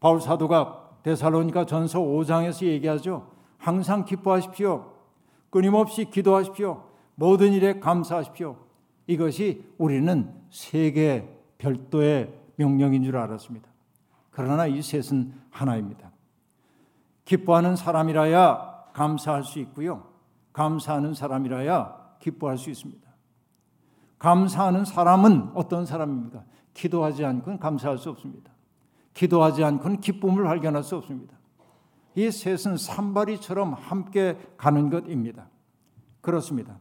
바울 0.00 0.20
사도가 0.20 0.98
데살로니가 1.02 1.66
전서 1.66 2.00
5장에서 2.00 2.66
얘기하죠. 2.66 3.30
항상 3.58 4.04
기뻐하십시오. 4.04 4.92
끊임없이 5.50 6.04
기도하십시오. 6.06 6.84
모든 7.14 7.52
일에 7.52 7.78
감사하십시오. 7.78 8.65
이것이 9.06 9.64
우리는 9.78 10.32
세계 10.50 11.28
별도의 11.58 12.32
명령인 12.56 13.04
줄 13.04 13.16
알았습니다. 13.16 13.68
그러나 14.30 14.66
이 14.66 14.82
셋은 14.82 15.32
하나입니다. 15.50 16.10
기뻐하는 17.24 17.76
사람이라야 17.76 18.90
감사할 18.92 19.44
수 19.44 19.58
있고요. 19.60 20.08
감사하는 20.52 21.14
사람이라야 21.14 22.16
기뻐할 22.20 22.58
수 22.58 22.70
있습니다. 22.70 23.06
감사하는 24.18 24.84
사람은 24.84 25.50
어떤 25.54 25.84
사람입니까? 25.86 26.44
기도하지 26.74 27.24
않고는 27.24 27.58
감사할 27.58 27.98
수 27.98 28.10
없습니다. 28.10 28.52
기도하지 29.14 29.64
않고는 29.64 30.00
기쁨을 30.00 30.44
발견할 30.44 30.82
수 30.82 30.96
없습니다. 30.96 31.36
이 32.14 32.30
셋은 32.30 32.76
산발이처럼 32.76 33.74
함께 33.74 34.38
가는 34.56 34.88
것입니다. 34.90 35.48
그렇습니다. 36.20 36.78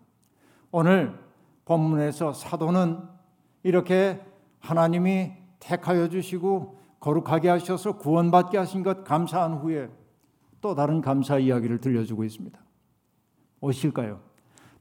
오늘 0.71 1.24
본문에서 1.65 2.33
사도는 2.33 2.99
이렇게 3.63 4.23
하나님이 4.59 5.33
택하여 5.59 6.07
주시고 6.07 6.79
거룩하게 6.99 7.49
하셔서 7.49 7.97
구원받게 7.97 8.57
하신 8.57 8.83
것 8.83 9.03
감사한 9.03 9.55
후에 9.55 9.89
또 10.61 10.73
다른 10.73 11.01
감사 11.01 11.37
이야기를 11.37 11.79
들려주고 11.79 12.23
있습니다. 12.23 12.59
무엇일까요? 13.59 14.19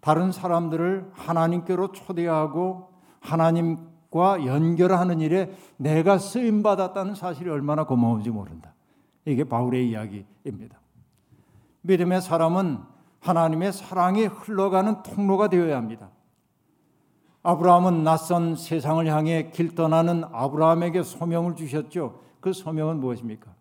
다른 0.01 0.33
사람들을 0.33 1.11
하나님께로 1.13 1.93
초대하고 1.93 2.91
하나님과 3.21 4.45
연결하는 4.47 5.21
일에 5.21 5.55
내가 5.77 6.19
쓰임 6.19 6.63
받았다는 6.63 7.15
사실이 7.15 7.49
얼마나 7.49 7.85
고마운지 7.85 8.31
모른다. 8.31 8.75
이게 9.25 9.45
바울의 9.45 9.89
이야기입니다. 9.89 10.79
믿음의 11.83 12.21
사람은 12.21 12.79
하나님의 13.21 13.73
사랑이 13.73 14.27
흘러가는 14.27 15.03
통로가 15.03 15.49
되어야 15.49 15.77
합니다. 15.77 16.11
아브라함은 17.45 18.05
낯선 18.05 18.57
세상을 18.57 19.07
향해 19.07 19.51
길 19.51 19.75
떠나는 19.75 20.25
아브라함에게 20.33 21.03
소명을 21.03 21.57
주셨죠. 21.57 22.21
그 22.41 22.55
소명은 22.55 23.01
무엇입니까? 23.01 23.55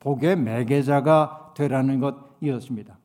복의 0.00 0.36
매개자가 0.36 1.54
되라는 1.56 2.00
것이었습니다. 2.00 2.98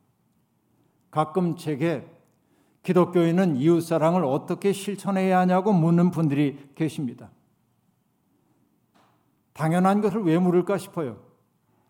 가끔 1.09 1.55
제게 1.55 2.05
기독교인은 2.83 3.55
이웃 3.55 3.81
사랑을 3.81 4.25
어떻게 4.25 4.73
실천해야 4.73 5.39
하냐고 5.39 5.71
묻는 5.71 6.11
분들이 6.11 6.59
계십니다. 6.75 7.29
당연한 9.53 10.01
것을 10.01 10.23
왜 10.23 10.37
물을까 10.37 10.77
싶어요. 10.77 11.17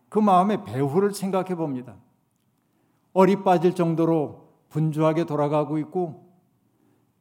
그 0.08 0.20
마음의 0.20 0.64
배후를 0.64 1.12
생각해 1.12 1.56
봅니다. 1.56 1.96
어리 3.12 3.42
빠질 3.42 3.74
정도로 3.74 4.48
분주하게 4.68 5.24
돌아가고 5.24 5.78
있고 5.78 6.21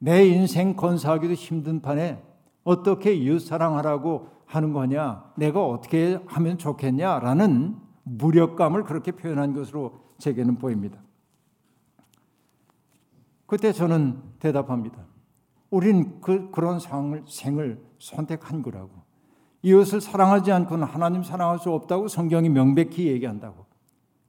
내 0.04 0.26
인생 0.26 0.76
건사하기도 0.76 1.36
힘든 1.36 1.80
판에 1.80 2.24
어떻게 2.64 3.14
이웃 3.14 3.38
사랑하라고 3.38 4.30
하는 4.48 4.74
거냐, 4.74 5.32
내가 5.38 5.64
어떻게 5.64 6.20
하면 6.26 6.58
좋겠냐라는 6.58 7.78
무력감을 8.04 8.84
그렇게 8.84 9.12
표현한 9.12 9.54
것으로 9.54 10.00
제게는 10.18 10.58
보입니다. 10.58 10.98
그때 13.46 13.72
저는 13.72 14.20
대답합니다. 14.40 15.06
우린 15.70 16.20
그, 16.20 16.50
그런 16.50 16.80
상을, 16.80 17.24
생을 17.28 17.80
선택한 18.00 18.64
거라고. 18.64 18.90
이웃을 19.62 20.02
사랑하지 20.02 20.52
않고는 20.52 20.88
하나님 20.88 21.22
사랑할 21.22 21.60
수 21.60 21.72
없다고 21.72 22.08
성경이 22.08 22.50
명백히 22.50 23.08
얘기한다고. 23.08 23.68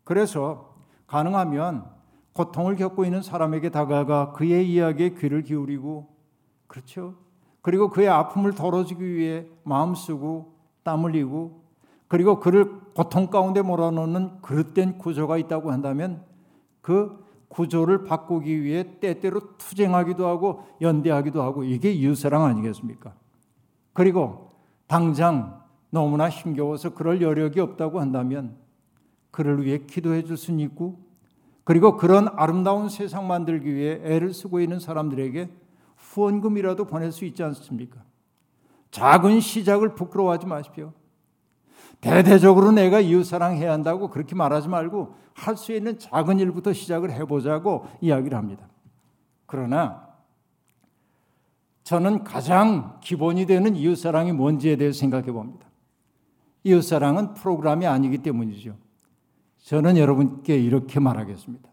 그래서 0.05 0.75
가능하면 1.07 1.87
고통을 2.33 2.77
겪고 2.77 3.05
있는 3.05 3.23
사람에게 3.23 3.71
다가가 3.71 4.33
그의 4.33 4.71
이야기에 4.71 5.11
귀를 5.11 5.43
기울이고, 5.43 6.09
그렇죠? 6.67 7.15
그리고 7.61 7.91
그의 7.91 8.09
아픔을 8.09 8.55
덜어주기 8.55 9.05
위해 9.05 9.47
마음 9.63 9.95
쓰고 9.95 10.55
땀 10.83 11.05
흘리고, 11.05 11.63
그리고 12.09 12.41
그를 12.41 12.81
고통 12.95 13.29
가운데 13.29 13.63
몰아넣는 13.63 14.43
그릇된 14.43 14.99
구조가 14.99 15.39
있다고 15.39 15.73
한다면 15.73 16.23
그 16.81 17.23
구조를 17.49 18.05
바꾸기 18.05 18.63
위해 18.63 18.99
때때로 19.01 19.57
투쟁하기도 19.59 20.27
하고 20.27 20.65
연대하기도 20.81 21.43
하고 21.43 21.65
이게 21.65 21.93
이웃사랑 21.93 22.45
아니겠습니까? 22.45 23.15
그리고 23.93 24.51
당장 24.87 25.63
너무나 25.91 26.29
힘겨워서 26.31 26.95
그럴 26.95 27.21
여력이 27.21 27.61
없다고 27.61 28.01
한다면 28.01 28.57
그를 29.31 29.65
위해 29.65 29.79
기도해 29.79 30.25
줄 30.25 30.37
수는 30.37 30.61
있고 30.61 30.99
그리고 31.65 31.97
그런 31.97 32.29
아름다운 32.37 32.89
세상 32.89 33.27
만들기 33.27 33.75
위해 33.75 34.01
애를 34.03 34.35
쓰고 34.35 34.61
있는 34.61 34.81
사람들에게 34.81 35.51
후원금이라도 35.97 36.87
보낼 36.87 37.13
수 37.13 37.25
있지 37.25 37.43
않습니까? 37.43 38.03
작은 38.91 39.41
시작을 39.41 39.95
부끄러워하지 39.95 40.47
마십시오. 40.47 40.93
대대적으로 42.01 42.73
내가 42.73 43.01
이웃 43.01 43.23
사랑해야 43.25 43.73
한다고 43.73 44.11
그렇게 44.11 44.35
말하지 44.35 44.69
말고 44.69 45.15
할 45.35 45.57
수 45.57 45.73
있는 45.73 45.99
작은 45.99 46.41
일부터 46.41 46.73
시작을 46.73 47.11
해보자고 47.13 47.87
이야기를 48.01 48.37
합니다. 48.37 48.69
그러나 49.47 50.09
저는 51.85 52.25
가장 52.25 52.99
기본이 53.01 53.47
되는 53.47 53.77
이웃 53.77 53.97
사랑이 53.97 54.33
뭔지에 54.33 54.77
대해 54.77 54.93
생각해 54.93 55.31
봅니다. 55.33 55.67
이웃 56.65 56.83
사랑은 56.83 57.35
프로그램이 57.35 57.87
아니기 57.87 58.19
때문이죠. 58.19 58.77
저는 59.63 59.97
여러분께 59.97 60.57
이렇게 60.57 61.01
말하겠습니다. 61.01 61.69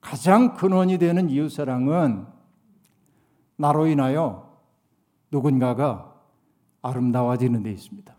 가장 0.00 0.54
근원이 0.54 0.98
되는 0.98 1.28
이웃 1.28 1.50
사랑은 1.50 2.26
나로 3.56 3.86
인하여 3.86 4.58
누군가가 5.30 6.14
아름다워지는 6.82 7.62
데 7.62 7.70
있습니다. 7.70 8.14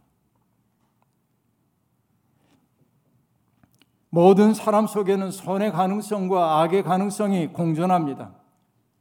모든 4.11 4.53
사람 4.53 4.87
속에는 4.87 5.31
선의 5.31 5.71
가능성과 5.71 6.61
악의 6.61 6.83
가능성이 6.83 7.47
공존합니다. 7.47 8.33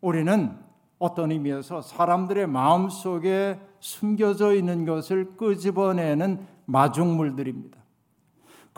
우리는 0.00 0.56
어떤 0.98 1.30
의미에서 1.30 1.82
사람들의 1.82 2.46
마음 2.46 2.88
속에 2.88 3.58
숨겨져 3.80 4.54
있는 4.54 4.84
것을 4.84 5.36
끄집어내는 5.36 6.46
마중물들입니다. 6.66 7.78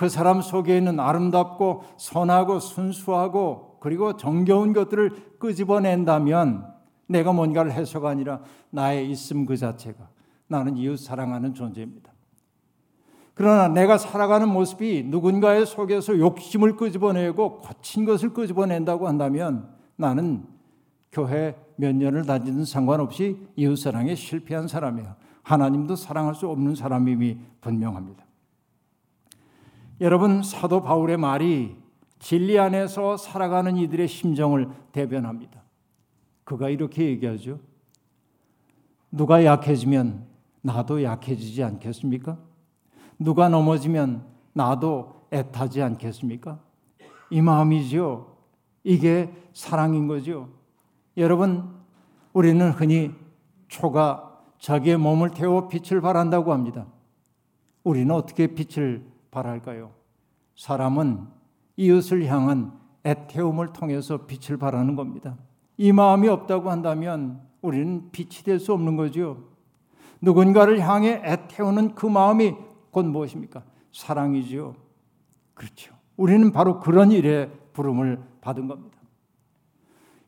그 0.00 0.08
사람 0.08 0.40
속에 0.40 0.78
있는 0.78 0.98
아름답고 0.98 1.82
선하고 1.98 2.58
순수하고 2.58 3.76
그리고 3.80 4.16
정겨운 4.16 4.72
것들을 4.72 5.34
끄집어낸다면 5.38 6.72
내가 7.06 7.34
뭔가를 7.34 7.72
해서가 7.72 8.08
아니라 8.08 8.40
나의 8.70 9.10
있음 9.10 9.44
그 9.44 9.58
자체가 9.58 10.08
나는 10.46 10.78
이웃 10.78 10.96
사랑하는 10.96 11.52
존재입니다. 11.52 12.14
그러나 13.34 13.68
내가 13.68 13.98
살아가는 13.98 14.48
모습이 14.48 15.04
누군가의 15.06 15.66
속에서 15.66 16.18
욕심을 16.18 16.76
끄집어내고 16.76 17.58
거친 17.58 18.06
것을 18.06 18.32
끄집어낸다고 18.32 19.06
한다면 19.06 19.68
나는 19.96 20.46
교회 21.12 21.54
몇 21.76 21.94
년을 21.94 22.24
다니든 22.24 22.64
상관없이 22.64 23.46
이웃 23.54 23.76
사랑에 23.76 24.14
실패한 24.14 24.66
사람이야. 24.66 25.16
하나님도 25.42 25.94
사랑할 25.94 26.34
수 26.34 26.48
없는 26.48 26.74
사람임이 26.74 27.36
분명합니다. 27.60 28.29
여러분 30.00 30.42
사도 30.42 30.82
바울의 30.82 31.18
말이 31.18 31.76
진리 32.18 32.58
안에서 32.58 33.16
살아가는 33.16 33.76
이들의 33.76 34.08
심정을 34.08 34.68
대변합니다. 34.92 35.62
그가 36.44 36.68
이렇게 36.68 37.04
얘기하죠. 37.04 37.60
누가 39.10 39.44
약해지면 39.44 40.26
나도 40.62 41.02
약해지지 41.02 41.62
않겠습니까? 41.62 42.38
누가 43.18 43.48
넘어지면 43.48 44.24
나도 44.52 45.26
애타지 45.32 45.82
않겠습니까? 45.82 46.58
이 47.30 47.40
마음이죠. 47.40 48.36
이게 48.82 49.32
사랑인 49.52 50.08
거죠. 50.08 50.48
여러분, 51.16 51.74
우리는 52.32 52.70
흔히 52.70 53.12
초가 53.68 54.38
자기의 54.58 54.96
몸을 54.96 55.30
태워 55.30 55.68
빛을 55.68 56.00
발한다고 56.00 56.52
합니다. 56.52 56.86
우리는 57.84 58.14
어떻게 58.14 58.46
빛을 58.48 59.04
발할까요? 59.30 59.92
사람은 60.56 61.26
이웃을 61.76 62.26
향한 62.26 62.72
애태움을 63.04 63.72
통해서 63.72 64.26
빛을 64.26 64.58
발하는 64.58 64.96
겁니다. 64.96 65.36
이 65.76 65.92
마음이 65.92 66.28
없다고 66.28 66.70
한다면 66.70 67.40
우리는 67.62 68.10
빛이 68.12 68.42
될 68.44 68.58
수 68.60 68.72
없는 68.72 68.96
거죠. 68.96 69.48
누군가를 70.20 70.80
향해 70.80 71.22
애태우는 71.24 71.94
그 71.94 72.06
마음이 72.06 72.54
곧 72.90 73.06
무엇입니까? 73.06 73.62
사랑이지요. 73.92 74.74
그렇죠. 75.54 75.94
우리는 76.16 76.52
바로 76.52 76.80
그런 76.80 77.10
일에 77.10 77.50
부름을 77.72 78.22
받은 78.42 78.68
겁니다. 78.68 78.98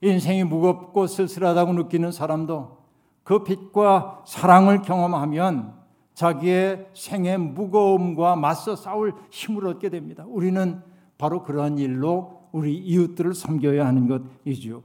인생이 0.01 0.45
무겁고 0.45 1.07
쓸쓸하다고 1.07 1.75
느끼는 1.75 2.13
사람도 2.13 2.79
그 3.23 3.45
빛과 3.45 4.25
사랑을 4.27 4.83
경험하면 4.83 5.75
자기의 6.15 6.89
생의 6.95 7.39
무거움과 7.39 8.37
맞서 8.37 8.77
싸울 8.77 9.15
힘을 9.31 9.67
얻게 9.67 9.89
됩니다. 9.89 10.25
우리는 10.27 10.83
바로 11.19 11.43
그러한 11.43 11.79
일로 11.79 12.49
우리 12.53 12.77
이웃들을 12.77 13.35
섬겨야 13.35 13.87
하는 13.87 14.09
것이죠. 14.45 14.83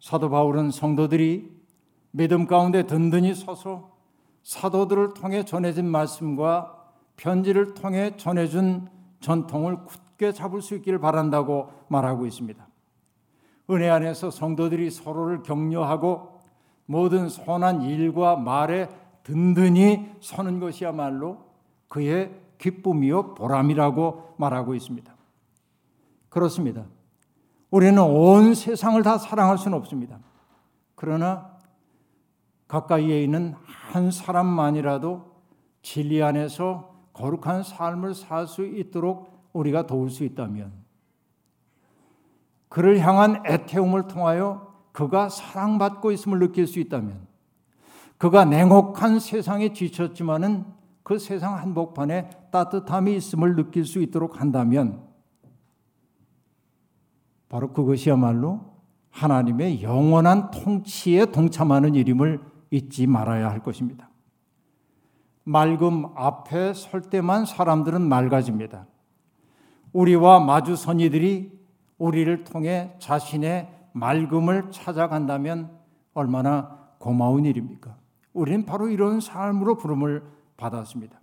사도 0.00 0.30
바울은 0.30 0.70
성도들이 0.70 1.50
믿음 2.10 2.46
가운데 2.46 2.84
든든히 2.84 3.34
서서 3.34 3.90
사도들을 4.42 5.14
통해 5.14 5.44
전해진 5.44 5.86
말씀과 5.86 6.74
편지를 7.16 7.74
통해 7.74 8.16
전해준 8.16 8.88
전통을 9.20 9.84
굳게 9.84 10.32
잡을 10.32 10.62
수 10.62 10.74
있기를 10.76 11.00
바란다고 11.00 11.70
말하고 11.88 12.26
있습니다. 12.26 12.66
은혜 13.70 13.90
안에서 13.90 14.30
성도들이 14.30 14.90
서로를 14.90 15.42
격려하고 15.42 16.38
모든 16.86 17.28
선한 17.28 17.82
일과 17.82 18.36
말에 18.36 18.88
든든히 19.28 20.10
서는 20.22 20.58
것이야말로 20.58 21.44
그의 21.88 22.34
기쁨이요 22.56 23.34
보람이라고 23.34 24.36
말하고 24.38 24.74
있습니다. 24.74 25.14
그렇습니다. 26.30 26.86
우리는 27.70 28.02
온 28.02 28.54
세상을 28.54 29.02
다 29.02 29.18
사랑할 29.18 29.58
수는 29.58 29.76
없습니다. 29.76 30.18
그러나 30.94 31.58
가까이에 32.68 33.22
있는 33.22 33.54
한 33.64 34.10
사람만이라도 34.10 35.30
진리 35.82 36.22
안에서 36.22 36.94
거룩한 37.12 37.62
삶을 37.64 38.14
살 38.14 38.46
수 38.46 38.64
있도록 38.64 39.50
우리가 39.52 39.86
도울 39.86 40.08
수 40.08 40.24
있다면 40.24 40.72
그를 42.70 42.98
향한 43.00 43.42
애태움을 43.46 44.08
통하여 44.08 44.74
그가 44.92 45.28
사랑받고 45.28 46.12
있음을 46.12 46.38
느낄 46.38 46.66
수 46.66 46.80
있다면 46.80 47.27
그가 48.18 48.44
냉혹한 48.44 49.20
세상에 49.20 49.72
지쳤지만은 49.72 50.64
그 51.02 51.18
세상 51.18 51.56
한복판에 51.56 52.28
따뜻함이 52.50 53.16
있음을 53.16 53.54
느낄 53.54 53.86
수 53.86 54.02
있도록 54.02 54.40
한다면 54.40 55.02
바로 57.48 57.72
그것이야말로 57.72 58.60
하나님의 59.10 59.82
영원한 59.82 60.50
통치에 60.50 61.26
동참하는 61.26 61.94
일임을 61.94 62.40
잊지 62.70 63.06
말아야 63.06 63.50
할 63.50 63.62
것입니다. 63.62 64.10
맑음 65.44 66.12
앞에 66.14 66.74
설 66.74 67.00
때만 67.00 67.46
사람들은 67.46 68.02
맑아집니다. 68.02 68.86
우리와 69.92 70.40
마주 70.40 70.76
선 70.76 71.00
이들이 71.00 71.58
우리를 71.96 72.44
통해 72.44 72.94
자신의 72.98 73.74
맑음을 73.92 74.70
찾아간다면 74.70 75.70
얼마나 76.12 76.78
고마운 76.98 77.46
일입니까? 77.46 77.96
우리는 78.38 78.64
바로 78.64 78.88
이런 78.88 79.20
삶으로 79.20 79.76
부름을 79.76 80.22
받았습니다. 80.56 81.20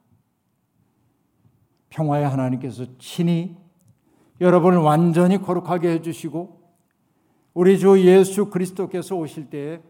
평화의 1.89 2.27
하나님께서 2.27 2.85
친히 2.99 3.57
여러분을 4.41 4.79
완전히 4.79 5.41
거룩하게 5.41 5.93
해주시고 5.93 6.61
우리 7.53 7.79
주 7.79 7.97
예수 8.05 8.49
그리스도께서 8.49 9.15
오실 9.15 9.49
때에 9.49 9.81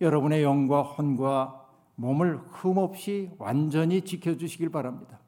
여러분의 0.00 0.42
영과 0.42 0.82
혼과 0.82 1.62
몸을 1.96 2.38
흠없이 2.48 3.30
완전히 3.38 4.00
지켜주시길 4.00 4.70
바랍니다. 4.70 5.20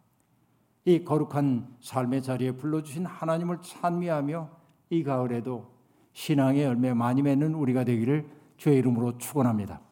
이 0.86 1.04
거룩한 1.04 1.76
삶의 1.80 2.22
자리에 2.22 2.52
불러주신 2.52 3.04
하나님을 3.04 3.58
찬미하며 3.60 4.48
이 4.88 5.02
가을에도 5.02 5.66
신앙의 6.14 6.62
열매 6.62 6.94
많이 6.94 7.20
맺는 7.20 7.52
우리가 7.52 7.84
되기를 7.84 8.26
주의 8.56 8.78
이름으로 8.78 9.18
축원합니다. 9.18 9.88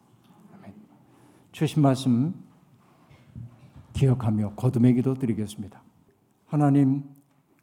주신 1.56 1.80
말씀 1.80 2.34
기억하며 3.94 4.56
거듭의 4.56 4.92
기도 4.92 5.14
드리겠습니다. 5.14 5.82
하나님 6.44 7.02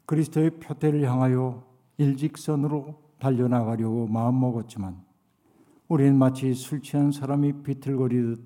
그리스도의 0.04 0.58
표대를 0.58 1.08
향하여 1.08 1.62
일직선으로 1.98 3.00
달려나가려고 3.20 4.08
마음먹었지만 4.08 5.00
우리는 5.86 6.18
마치 6.18 6.54
술 6.54 6.82
취한 6.82 7.12
사람이 7.12 7.62
비틀거리듯 7.62 8.44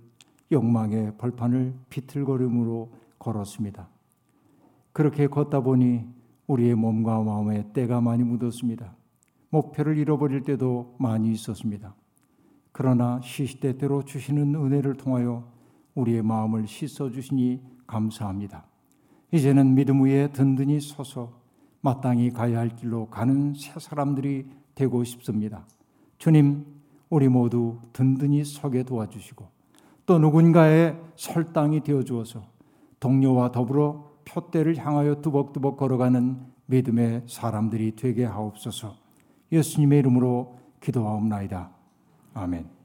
욕망의 0.53 1.17
벌판을 1.17 1.75
비틀거림으로 1.89 2.93
걸었습니다. 3.19 3.89
그렇게 4.93 5.29
걷다 5.29 5.61
보니 5.61 6.05
우리의 6.47 6.75
몸과 6.75 7.23
마음에 7.23 7.73
때가 7.73 8.03
많이 8.03 8.23
묻었습니다. 8.23 8.95
목표를 9.49 9.97
잃어버릴 9.97 10.43
때도 10.43 10.95
많이 10.99 11.33
있었습니다. 11.33 11.95
그러나 12.79 13.21
시시때때로 13.25 14.05
주시는 14.05 14.55
은혜를 14.55 14.95
통하여 14.95 15.43
우리의 15.97 16.23
마음을 16.23 16.69
씻어 16.69 17.11
주시니 17.11 17.61
감사합니다. 17.89 18.67
이제는 19.33 19.75
믿음 19.75 20.05
위에 20.05 20.29
든든히 20.29 20.81
서서 20.81 21.41
마땅히 21.81 22.31
가야 22.31 22.61
할 22.61 22.77
길로 22.77 23.07
가는 23.07 23.53
새 23.55 23.81
사람들이 23.81 24.47
되고 24.77 25.03
싶습니다. 25.03 25.67
주님, 26.19 26.67
우리 27.11 27.27
모두 27.27 27.81
든든히 27.93 28.45
서게 28.45 28.85
도와주시고 28.85 29.45
또 30.07 30.21
누군가의 30.21 31.03
설당이 31.17 31.81
되어 31.81 32.05
주어서 32.05 32.45
동료와 33.01 33.51
더불어 33.51 34.09
표대를 34.25 34.77
향하여 34.77 35.21
두벅두벅 35.21 35.79
걸어가는 35.79 36.39
믿음의 36.67 37.25
사람들이 37.27 37.97
되게 37.97 38.25
하옵소서. 38.25 38.95
예수님의 39.51 39.99
이름으로 39.99 40.61
기도하옵나이다. 40.81 41.78
아멘. 42.39 42.78